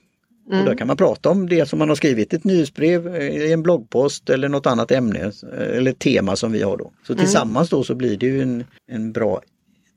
Mm. 0.49 0.61
Och 0.61 0.67
där 0.67 0.75
kan 0.75 0.87
man 0.87 0.97
prata 0.97 1.31
om 1.31 1.49
det 1.49 1.69
som 1.69 1.79
man 1.79 1.89
har 1.89 1.97
skrivit 1.97 2.33
i 2.33 2.37
ett 2.37 2.45
nyhetsbrev, 2.45 3.17
i 3.23 3.53
en 3.53 3.63
bloggpost 3.63 4.31
eller 4.31 4.49
något 4.49 4.67
annat 4.67 4.91
ämne 4.91 5.33
eller 5.53 5.93
tema 5.93 6.37
som 6.37 6.53
vi 6.53 6.63
har 6.63 6.77
då. 6.77 6.93
Så 7.07 7.13
mm. 7.13 7.25
tillsammans 7.25 7.69
då 7.69 7.85
så 7.85 7.95
blir 7.95 8.17
det 8.17 8.27
ju 8.27 8.43
en, 8.43 8.65
en 8.89 9.13
bra 9.13 9.41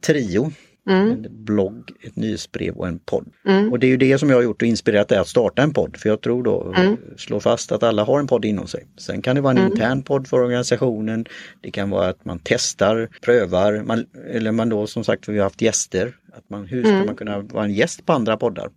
trio. 0.06 0.52
Mm. 0.90 1.12
En 1.12 1.28
blogg, 1.30 1.92
ett 2.02 2.16
nyhetsbrev 2.16 2.76
och 2.76 2.88
en 2.88 3.00
podd. 3.00 3.26
Mm. 3.48 3.72
Och 3.72 3.80
det 3.80 3.88
är 3.88 3.90
ju 3.90 3.98
det 3.98 4.18
som 4.18 4.30
jag 4.30 4.38
har 4.38 4.44
gjort 4.44 4.62
och 4.62 4.68
inspirerat 4.68 5.08
dig 5.08 5.18
att 5.18 5.28
starta 5.28 5.62
en 5.62 5.74
podd. 5.74 5.98
För 5.98 6.10
jag 6.10 6.22
tror 6.22 6.44
då, 6.44 6.74
mm. 6.78 6.98
slå 7.18 7.40
fast 7.40 7.72
att 7.72 7.84
alla 7.84 8.04
har 8.04 8.20
en 8.20 8.28
podd 8.28 8.46
inom 8.46 8.68
sig. 8.68 8.86
Sen 8.98 9.22
kan 9.22 9.36
det 9.36 9.42
vara 9.42 9.52
en 9.52 9.58
mm. 9.58 9.72
intern 9.72 10.04
podd 10.04 10.28
för 10.28 10.40
organisationen. 10.40 11.26
Det 11.62 11.72
kan 11.72 11.90
vara 11.90 12.08
att 12.08 12.26
man 12.26 12.40
testar, 12.44 13.10
prövar, 13.22 13.84
man, 13.84 14.06
eller 14.30 14.52
man 14.52 14.70
då 14.70 14.88
som 14.88 15.04
sagt, 15.04 15.30
vi 15.30 15.38
har 15.38 15.44
haft 15.44 15.62
gäster. 15.62 16.16
Att 16.34 16.50
man, 16.50 16.66
hur 16.66 16.84
ska 16.84 16.92
mm. 16.92 17.06
man 17.06 17.16
kunna 17.16 17.40
vara 17.40 17.64
en 17.64 17.74
gäst 17.74 18.06
på 18.06 18.14
andra 18.14 18.38
poddar? 18.38 18.70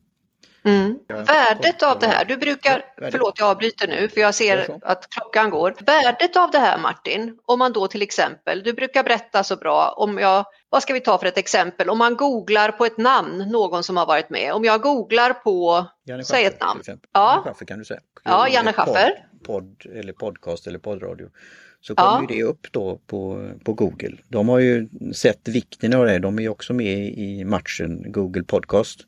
Mm. 0.65 0.99
Värdet 1.09 1.83
av 1.83 1.99
det 1.99 2.07
här, 2.07 2.25
du 2.25 2.37
brukar, 2.37 2.85
förlåt 3.11 3.39
jag 3.39 3.49
avbryter 3.49 3.89
nu 3.89 4.09
för 4.09 4.21
jag 4.21 4.35
ser 4.35 4.79
att 4.83 5.09
klockan 5.11 5.51
går. 5.51 5.75
Värdet 5.79 6.37
av 6.37 6.51
det 6.51 6.59
här 6.59 6.79
Martin, 6.79 7.39
om 7.45 7.59
man 7.59 7.73
då 7.73 7.89
till 7.89 8.03
exempel, 8.03 8.63
du 8.63 8.73
brukar 8.73 9.05
berätta 9.05 9.45
så 9.45 9.57
bra 9.57 9.95
om 9.97 10.19
jag, 10.19 10.45
vad 10.69 10.83
ska 10.83 10.95
vi 10.95 11.01
ta 11.01 11.19
för 11.19 11.27
ett 11.27 11.39
exempel, 11.39 11.91
om 11.91 11.99
man 11.99 12.17
googlar 12.17 12.73
på 12.73 12.87
ett 12.87 12.99
namn, 12.99 13.39
någon 13.39 13.83
som 13.83 13.97
har 13.97 14.07
varit 14.07 14.31
med, 14.31 14.53
om 14.53 14.65
jag 14.65 14.81
googlar 14.81 15.33
på, 15.33 15.87
Janne 16.05 16.25
säg 16.25 16.45
ett 16.45 16.61
namn. 16.61 16.81
Ja. 16.87 16.99
Janne 17.13 17.43
Schaffer 17.43 17.67
kan 17.67 17.79
du 17.79 17.85
säga. 17.85 18.01
Ja, 18.25 18.49
Janne 18.49 18.73
Schaffer. 18.73 19.27
Podd, 19.47 19.83
eller 19.95 20.13
podcast 20.13 20.67
eller 20.67 20.79
poddradio 20.79 21.29
så 21.81 21.95
kommer 21.95 22.23
ja. 22.23 22.27
det 22.29 22.43
upp 22.43 22.67
då 22.71 23.01
på, 23.07 23.51
på 23.65 23.73
Google. 23.73 24.17
De 24.29 24.49
har 24.49 24.59
ju 24.59 24.89
sett 25.15 25.49
vikten 25.49 25.95
av 25.95 26.07
det, 26.07 26.19
de 26.19 26.39
är 26.39 26.49
också 26.49 26.73
med 26.73 27.19
i 27.19 27.45
matchen 27.45 28.13
Google 28.13 28.43
Podcast. 28.43 29.07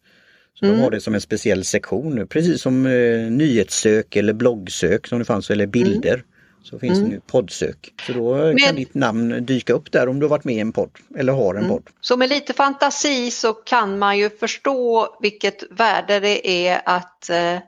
Så 0.55 0.65
mm. 0.65 0.77
de 0.77 0.83
har 0.83 0.91
det 0.91 1.01
som 1.01 1.15
en 1.15 1.21
speciell 1.21 1.65
sektion 1.65 2.15
nu, 2.15 2.27
precis 2.27 2.63
som 2.63 2.87
eh, 2.87 3.31
nyhetssök 3.31 4.17
eller 4.17 4.33
bloggsök 4.33 5.07
som 5.07 5.19
det 5.19 5.25
fanns, 5.25 5.51
eller 5.51 5.67
bilder. 5.67 6.15
Mm. 6.15 6.27
Så 6.63 6.79
finns 6.79 6.99
mm. 6.99 7.11
det 7.11 7.15
nu 7.15 7.21
poddsök. 7.27 7.95
Så 8.07 8.13
då 8.13 8.37
Men, 8.37 8.59
kan 8.59 8.77
ditt 8.77 8.95
namn 8.95 9.47
dyka 9.47 9.73
upp 9.73 9.93
där 9.93 10.09
om 10.09 10.19
du 10.21 10.27
har 10.27 10.31
varit 10.31 10.45
med 10.45 10.55
i 10.55 10.61
en 10.61 10.73
podd 10.73 10.91
eller 11.17 11.33
har 11.33 11.55
en 11.55 11.65
mm. 11.65 11.71
podd. 11.71 11.83
Så 12.01 12.17
med 12.17 12.29
lite 12.29 12.53
fantasi 12.53 13.31
så 13.31 13.53
kan 13.53 13.99
man 13.99 14.19
ju 14.19 14.31
förstå 14.31 15.09
vilket 15.21 15.63
värde 15.71 16.21
det 16.21 16.69
är 16.69 16.83
att 16.85 17.31
eh, 17.31 17.59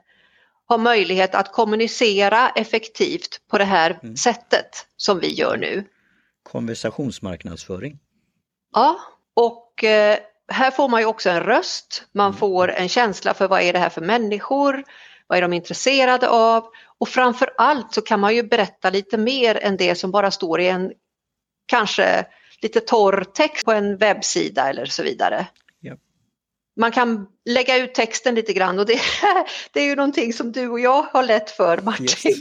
ha 0.67 0.77
möjlighet 0.77 1.35
att 1.35 1.51
kommunicera 1.51 2.49
effektivt 2.49 3.41
på 3.51 3.57
det 3.57 3.65
här 3.65 3.99
mm. 4.03 4.15
sättet 4.15 4.69
som 4.97 5.19
vi 5.19 5.33
gör 5.33 5.57
nu. 5.57 5.83
Konversationsmarknadsföring. 6.43 7.99
Ja, 8.73 8.99
och 9.33 9.83
eh, 9.83 10.17
här 10.51 10.71
får 10.71 10.89
man 10.89 11.01
ju 11.01 11.05
också 11.05 11.29
en 11.29 11.43
röst, 11.43 12.03
man 12.11 12.27
mm. 12.27 12.37
får 12.37 12.71
en 12.71 12.89
känsla 12.89 13.33
för 13.33 13.47
vad 13.47 13.61
är 13.61 13.73
det 13.73 13.79
här 13.79 13.89
för 13.89 14.01
människor, 14.01 14.83
vad 15.27 15.37
är 15.37 15.41
de 15.41 15.53
intresserade 15.53 16.29
av 16.29 16.65
och 16.99 17.09
framför 17.09 17.49
allt 17.57 17.93
så 17.93 18.01
kan 18.01 18.19
man 18.19 18.35
ju 18.35 18.43
berätta 18.43 18.89
lite 18.89 19.17
mer 19.17 19.63
än 19.63 19.77
det 19.77 19.95
som 19.95 20.11
bara 20.11 20.31
står 20.31 20.61
i 20.61 20.67
en 20.67 20.91
kanske 21.65 22.25
lite 22.61 22.79
torr 22.79 23.23
text 23.23 23.65
på 23.65 23.71
en 23.71 23.97
webbsida 23.97 24.69
eller 24.69 24.85
så 24.85 25.03
vidare. 25.03 25.47
Man 26.79 26.91
kan 26.91 27.27
lägga 27.45 27.77
ut 27.77 27.93
texten 27.93 28.35
lite 28.35 28.53
grann 28.53 28.79
och 28.79 28.85
det, 28.85 28.99
det, 29.71 29.79
är 29.79 29.85
ju 29.85 29.95
någonting 29.95 30.33
som 30.33 30.51
du 30.51 30.69
och 30.69 30.79
jag 30.79 31.01
har 31.01 31.23
lätt 31.23 31.49
för 31.49 31.81
Martin. 31.81 32.31
Yes. 32.31 32.37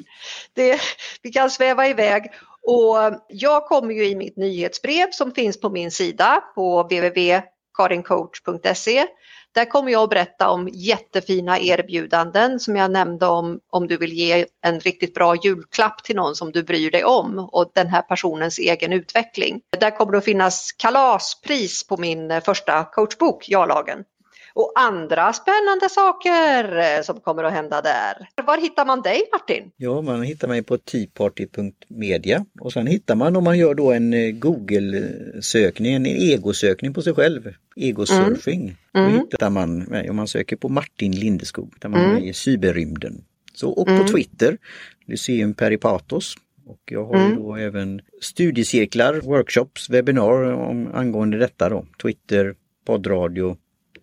Det, 0.52 0.80
vi 1.22 1.32
kan 1.32 1.50
sväva 1.50 1.88
iväg 1.88 2.32
och 2.62 2.96
jag 3.28 3.66
kommer 3.66 3.94
ju 3.94 4.06
i 4.06 4.16
mitt 4.16 4.36
nyhetsbrev 4.36 5.10
som 5.10 5.32
finns 5.32 5.60
på 5.60 5.70
min 5.70 5.90
sida 5.90 6.44
på 6.54 6.82
www 6.82 7.42
karincoach.se. 7.76 9.06
Där 9.54 9.64
kommer 9.64 9.92
jag 9.92 10.02
att 10.02 10.10
berätta 10.10 10.50
om 10.50 10.68
jättefina 10.72 11.60
erbjudanden 11.60 12.60
som 12.60 12.76
jag 12.76 12.90
nämnde 12.90 13.26
om 13.26 13.60
om 13.70 13.86
du 13.86 13.96
vill 13.96 14.12
ge 14.12 14.46
en 14.62 14.80
riktigt 14.80 15.14
bra 15.14 15.36
julklapp 15.36 16.04
till 16.04 16.16
någon 16.16 16.34
som 16.34 16.52
du 16.52 16.62
bryr 16.62 16.90
dig 16.90 17.04
om 17.04 17.48
och 17.52 17.70
den 17.74 17.86
här 17.86 18.02
personens 18.02 18.58
egen 18.58 18.92
utveckling. 18.92 19.60
Där 19.80 19.90
kommer 19.90 20.12
det 20.12 20.18
att 20.18 20.24
finnas 20.24 20.72
kalaspris 20.72 21.86
på 21.86 21.96
min 21.96 22.30
eh, 22.30 22.42
första 22.42 22.84
coachbok, 22.84 23.44
Ja-lagen 23.48 24.04
och 24.56 24.72
andra 24.74 25.32
spännande 25.32 25.88
saker 25.90 26.78
eh, 26.78 27.02
som 27.02 27.20
kommer 27.20 27.44
att 27.44 27.52
hända 27.52 27.82
där. 27.82 28.28
Var 28.46 28.58
hittar 28.60 28.86
man 28.86 29.02
dig 29.02 29.22
Martin? 29.32 29.70
Ja, 29.76 30.02
man 30.02 30.22
hittar 30.22 30.48
mig 30.48 30.62
på 30.62 30.78
teaparty.media 30.78 32.44
och 32.60 32.72
sen 32.72 32.86
hittar 32.86 33.14
man 33.14 33.36
om 33.36 33.44
man 33.44 33.58
gör 33.58 33.74
då 33.74 33.92
en 33.92 34.14
eh, 34.14 34.30
Google-sökning, 34.30 35.94
en 35.94 36.06
egosökning 36.06 36.94
på 36.94 37.02
sig 37.02 37.14
själv, 37.14 37.54
egosurfing. 37.76 38.76
Mm. 38.94 39.12
Då 39.12 39.18
hittar 39.18 39.50
man 39.50 39.78
mig 39.78 40.10
om 40.10 40.16
man 40.16 40.28
söker 40.28 40.56
på 40.56 40.68
Martin 40.68 41.12
Lindeskog, 41.12 41.74
där 41.80 41.88
man 41.88 42.04
mm. 42.04 42.16
är 42.16 42.20
i 42.20 42.32
cyberrymden. 42.32 43.24
Så, 43.54 43.70
och 43.70 43.88
mm. 43.88 44.00
på 44.00 44.08
Twitter, 44.12 44.58
Lyceum 45.06 45.54
Peripatos. 45.54 46.34
Och 46.66 46.80
jag 46.84 47.04
har 47.04 47.14
mm. 47.14 47.36
då 47.36 47.56
även 47.56 48.00
studiecirklar, 48.20 49.20
workshops, 49.20 49.90
webbinar 49.90 50.52
om, 50.52 50.90
angående 50.94 51.38
detta 51.38 51.68
då. 51.68 51.86
Twitter, 52.02 52.54
poddradio, 52.86 53.56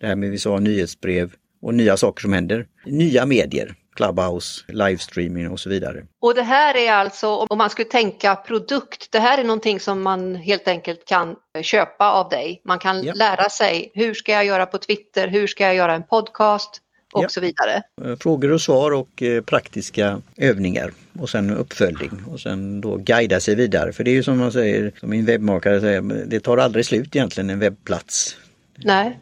det 0.04 0.08
här 0.08 0.16
med 0.16 0.30
vi 0.30 0.38
sa 0.38 0.58
nyhetsbrev 0.58 1.32
och 1.62 1.74
nya 1.74 1.96
saker 1.96 2.20
som 2.20 2.32
händer. 2.32 2.66
Nya 2.84 3.26
medier, 3.26 3.74
Clubhouse, 3.96 4.64
livestreaming 4.68 5.50
och 5.50 5.60
så 5.60 5.68
vidare. 5.70 6.06
Och 6.20 6.34
det 6.34 6.42
här 6.42 6.76
är 6.76 6.92
alltså, 6.92 7.28
om 7.28 7.58
man 7.58 7.70
skulle 7.70 7.88
tänka 7.88 8.36
produkt, 8.36 9.08
det 9.12 9.18
här 9.18 9.38
är 9.38 9.44
någonting 9.44 9.80
som 9.80 10.02
man 10.02 10.34
helt 10.34 10.68
enkelt 10.68 11.04
kan 11.04 11.36
köpa 11.62 12.12
av 12.12 12.28
dig. 12.28 12.62
Man 12.64 12.78
kan 12.78 13.02
ja. 13.02 13.12
lära 13.14 13.50
sig, 13.50 13.90
hur 13.94 14.14
ska 14.14 14.32
jag 14.32 14.44
göra 14.44 14.66
på 14.66 14.78
Twitter, 14.78 15.28
hur 15.28 15.46
ska 15.46 15.64
jag 15.64 15.74
göra 15.74 15.94
en 15.94 16.02
podcast 16.02 16.80
och 17.12 17.24
ja. 17.24 17.28
så 17.28 17.40
vidare. 17.40 17.82
Eh, 18.04 18.16
frågor 18.16 18.52
och 18.52 18.60
svar 18.60 18.90
och 18.90 19.22
eh, 19.22 19.42
praktiska 19.42 20.22
övningar 20.36 20.92
och 21.18 21.30
sen 21.30 21.50
uppföljning 21.50 22.10
och 22.30 22.40
sen 22.40 22.80
då 22.80 22.96
guida 22.96 23.40
sig 23.40 23.54
vidare. 23.54 23.92
För 23.92 24.04
det 24.04 24.10
är 24.10 24.14
ju 24.14 24.22
som 24.22 24.38
man 24.38 24.52
säger, 24.52 24.92
som 25.00 25.10
min 25.10 25.24
webbmakare 25.24 25.80
säger, 25.80 26.02
det 26.26 26.40
tar 26.40 26.56
aldrig 26.56 26.86
slut 26.86 27.16
egentligen 27.16 27.50
en 27.50 27.58
webbplats. 27.58 28.36
Nej 28.76 29.18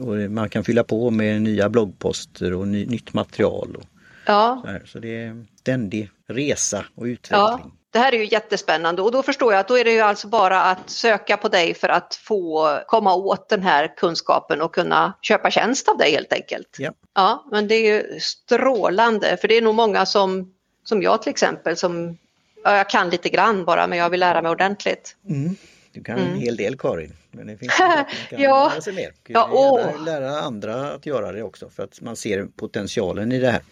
och 0.00 0.30
man 0.30 0.48
kan 0.48 0.64
fylla 0.64 0.84
på 0.84 1.10
med 1.10 1.42
nya 1.42 1.68
bloggposter 1.68 2.54
och 2.54 2.68
ny, 2.68 2.86
nytt 2.86 3.14
material. 3.14 3.76
Och 3.76 3.84
ja. 4.26 4.60
så, 4.64 4.70
här. 4.70 4.82
så 4.86 4.98
det 4.98 5.24
är 5.24 5.44
ständig 5.60 6.10
resa 6.28 6.84
och 6.94 7.04
utveckling. 7.04 7.40
Ja. 7.40 7.70
Det 7.90 7.98
här 7.98 8.14
är 8.14 8.18
ju 8.18 8.28
jättespännande 8.32 9.02
och 9.02 9.12
då 9.12 9.22
förstår 9.22 9.52
jag 9.52 9.60
att 9.60 9.68
då 9.68 9.78
är 9.78 9.84
det 9.84 9.92
ju 9.92 10.00
alltså 10.00 10.28
bara 10.28 10.62
att 10.62 10.90
söka 10.90 11.36
på 11.36 11.48
dig 11.48 11.74
för 11.74 11.88
att 11.88 12.14
få 12.14 12.78
komma 12.86 13.14
åt 13.14 13.48
den 13.48 13.62
här 13.62 13.96
kunskapen 13.96 14.60
och 14.60 14.74
kunna 14.74 15.14
köpa 15.22 15.50
tjänst 15.50 15.88
av 15.88 15.98
dig 15.98 16.12
helt 16.12 16.32
enkelt. 16.32 16.76
Ja, 16.78 16.92
ja 17.14 17.44
men 17.50 17.68
det 17.68 17.74
är 17.74 17.94
ju 17.94 18.20
strålande 18.20 19.36
för 19.40 19.48
det 19.48 19.56
är 19.56 19.62
nog 19.62 19.74
många 19.74 20.06
som, 20.06 20.54
som 20.84 21.02
jag 21.02 21.22
till 21.22 21.30
exempel 21.30 21.76
som 21.76 22.18
jag 22.64 22.90
kan 22.90 23.10
lite 23.10 23.28
grann 23.28 23.64
bara 23.64 23.86
men 23.86 23.98
jag 23.98 24.10
vill 24.10 24.20
lära 24.20 24.42
mig 24.42 24.50
ordentligt. 24.50 25.16
Mm. 25.28 25.56
Du 25.98 26.04
kan 26.04 26.18
mm. 26.18 26.32
en 26.32 26.40
hel 26.40 26.56
del 26.56 26.76
Karin. 26.76 27.12
Men 27.30 27.46
det 27.46 27.56
finns 27.56 27.72
kan 28.30 28.40
ja. 28.40 28.68
lära 28.68 28.80
sig 28.80 28.92
mer. 28.92 29.12
Ja, 29.26 29.48
åh. 29.52 30.04
lära 30.04 30.40
andra 30.40 30.92
att 30.92 31.06
göra 31.06 31.32
det 31.32 31.42
också 31.42 31.68
för 31.68 31.82
att 31.82 32.00
man 32.00 32.16
ser 32.16 32.46
potentialen 32.56 33.32
i 33.32 33.38
det 33.38 33.50
här. 33.50 33.62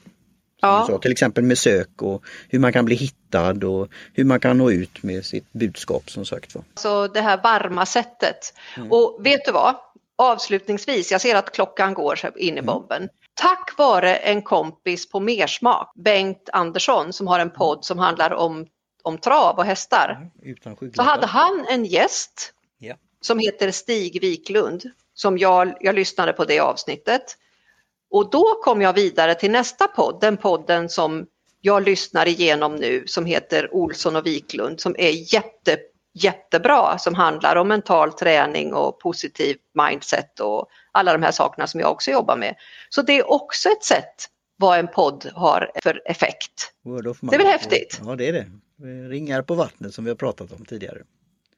Ja. 0.61 0.85
Så, 0.87 0.99
till 0.99 1.13
exempel 1.13 1.45
med 1.45 1.59
sök 1.59 2.03
och 2.03 2.25
hur 2.49 2.59
man 2.59 2.73
kan 2.73 2.85
bli 2.85 2.97
hittad 2.97 3.65
och 3.65 3.89
hur 4.15 4.25
man 4.25 4.41
kan 4.41 4.59
nå 4.59 4.71
ut 4.71 5.03
med 5.03 5.25
sitt 5.25 5.53
budskap 5.53 6.11
som 6.11 6.25
sagt 6.25 6.55
var. 6.55 6.65
Så 6.75 7.07
det 7.07 7.21
här 7.21 7.43
varma 7.43 7.87
sättet. 7.87 8.55
Mm. 8.77 8.93
Och 8.93 9.19
vet 9.21 9.45
du 9.45 9.53
vad? 9.53 9.75
Avslutningsvis, 10.17 11.13
jag 11.13 11.21
ser 11.21 11.35
att 11.35 11.53
klockan 11.53 11.95
går 11.95 12.19
in 12.37 12.49
i 12.49 12.51
mm. 12.51 12.67
bomben. 12.67 13.03
Mm. 13.03 13.09
Tack 13.35 13.79
vare 13.79 14.17
en 14.17 14.43
kompis 14.43 15.11
på 15.11 15.21
Mersmak, 15.21 15.93
Bengt 15.95 16.49
Andersson, 16.53 17.13
som 17.13 17.27
har 17.27 17.39
en 17.39 17.51
podd 17.51 17.85
som 17.85 17.99
handlar 17.99 18.33
om 18.33 18.67
om 19.07 19.19
trav 19.19 19.57
och 19.59 19.65
hästar. 19.65 20.31
Ja, 20.43 20.77
så 20.95 21.03
hade 21.03 21.27
han 21.27 21.67
en 21.69 21.85
gäst 21.85 22.53
ja. 22.79 22.95
som 23.21 23.39
heter 23.39 23.71
Stig 23.71 24.21
Wiklund. 24.21 24.83
Som 25.15 25.39
jag, 25.39 25.75
jag 25.81 25.95
lyssnade 25.95 26.33
på 26.33 26.45
det 26.45 26.61
avsnittet. 26.61 27.23
Och 28.11 28.31
då 28.31 28.45
kom 28.65 28.83
jag 28.83 28.93
vidare 28.93 29.35
till 29.35 29.51
nästa 29.51 29.89
podd, 29.89 30.21
den 30.21 30.37
podden 30.37 30.89
som 30.89 31.27
jag 31.61 31.83
lyssnar 31.83 32.29
igenom 32.29 32.77
nu 32.77 33.07
som 33.07 33.27
heter 33.27 33.75
Olsson 33.75 34.17
och 34.17 34.27
Wiklund 34.27 34.81
som 34.81 34.97
är 34.99 35.35
jätte, 35.35 35.79
jättebra 36.15 36.99
som 36.99 37.15
handlar 37.15 37.57
om 37.57 37.69
mental 37.69 38.13
träning 38.13 38.75
och 38.75 39.01
positiv 39.01 39.57
mindset 39.75 40.41
och 40.41 40.69
alla 40.93 41.13
de 41.13 41.23
här 41.23 41.33
sakerna 41.33 41.67
som 41.67 41.81
jag 41.81 41.91
också 41.91 42.11
jobbar 42.11 42.37
med. 42.37 42.55
Så 42.89 43.03
det 43.03 43.19
är 43.19 43.31
också 43.31 43.69
ett 43.69 43.85
sätt 43.85 44.29
vad 44.57 44.79
en 44.79 44.89
podd 44.89 45.31
har 45.35 45.71
för 45.83 46.03
effekt. 46.05 46.73
Det 47.21 47.35
är 47.35 47.39
väl 47.39 47.47
häftigt? 47.47 48.01
Ja 48.05 48.17
det 48.17 48.29
är 48.29 48.33
det. 48.33 48.47
Ringar 49.09 49.43
på 49.43 49.55
vattnet 49.55 49.95
som 49.95 50.05
vi 50.05 50.11
har 50.11 50.17
pratat 50.17 50.53
om 50.53 50.65
tidigare. 50.65 50.99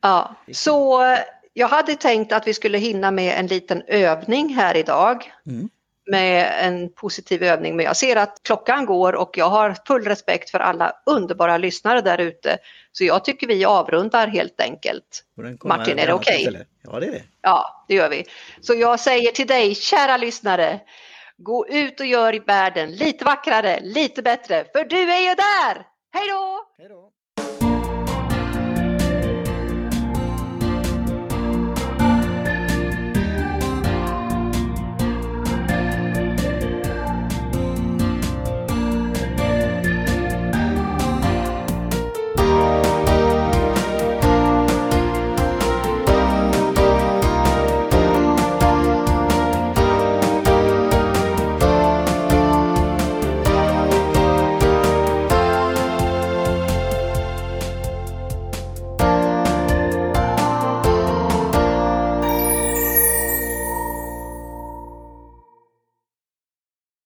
Ja, 0.01 0.37
så 0.53 1.05
eh, 1.05 1.19
jag 1.53 1.69
hade 1.69 1.95
tänkt 1.95 2.33
att 2.33 2.47
vi 2.47 2.55
skulle 2.55 2.79
hinna 2.79 3.11
med 3.11 3.39
en 3.39 3.47
liten 3.47 3.83
övning 3.87 4.55
här 4.55 4.77
idag. 4.77 5.33
Mm. 5.47 5.69
Med 6.11 6.53
en 6.61 6.93
positiv 6.93 7.43
övning, 7.43 7.77
men 7.77 7.85
jag 7.85 7.97
ser 7.97 8.17
att 8.17 8.41
klockan 8.43 8.87
går 8.87 9.13
och 9.13 9.39
jag 9.39 9.51
har 9.51 9.77
full 9.87 10.05
respekt 10.05 10.51
för 10.51 10.59
alla 10.59 10.93
underbara 11.07 11.59
lyssnare 11.59 12.01
där 12.01 12.19
ute. 12.19 12.59
Så 12.93 13.05
jag 13.05 13.25
tycker 13.25 13.47
vi 13.47 13.65
avrundar 13.65 14.29
helt 14.29 14.61
enkelt. 14.61 15.25
Martin, 15.65 15.99
är 15.99 16.07
det 16.07 16.13
okej? 16.13 16.49
Okay? 16.49 16.65
Ja, 16.83 17.01
det 17.01 17.07
är 17.07 17.13
det. 17.13 17.23
Ja, 17.43 17.85
det 17.89 17.95
gör 17.95 18.11
vi. 18.11 18.25
Så 18.61 18.75
jag 18.75 19.01
säger 19.01 19.33
till 19.33 19.47
dig, 19.47 19.75
kära 19.75 20.17
lyssnare, 20.17 20.81
gå 21.37 21.69
ut 21.69 22.01
och 22.01 22.07
gör 22.07 22.43
världen 22.47 22.93
lite 22.93 23.25
vackrare, 23.25 23.81
lite 23.83 24.23
bättre, 24.23 24.65
för 24.73 24.85
du 24.85 25.13
är 25.13 25.21
ju 25.21 25.35
där! 25.35 25.87
Hej 26.11 26.29
då! 26.29 26.69
Hej 26.79 26.89
då! 26.89 27.13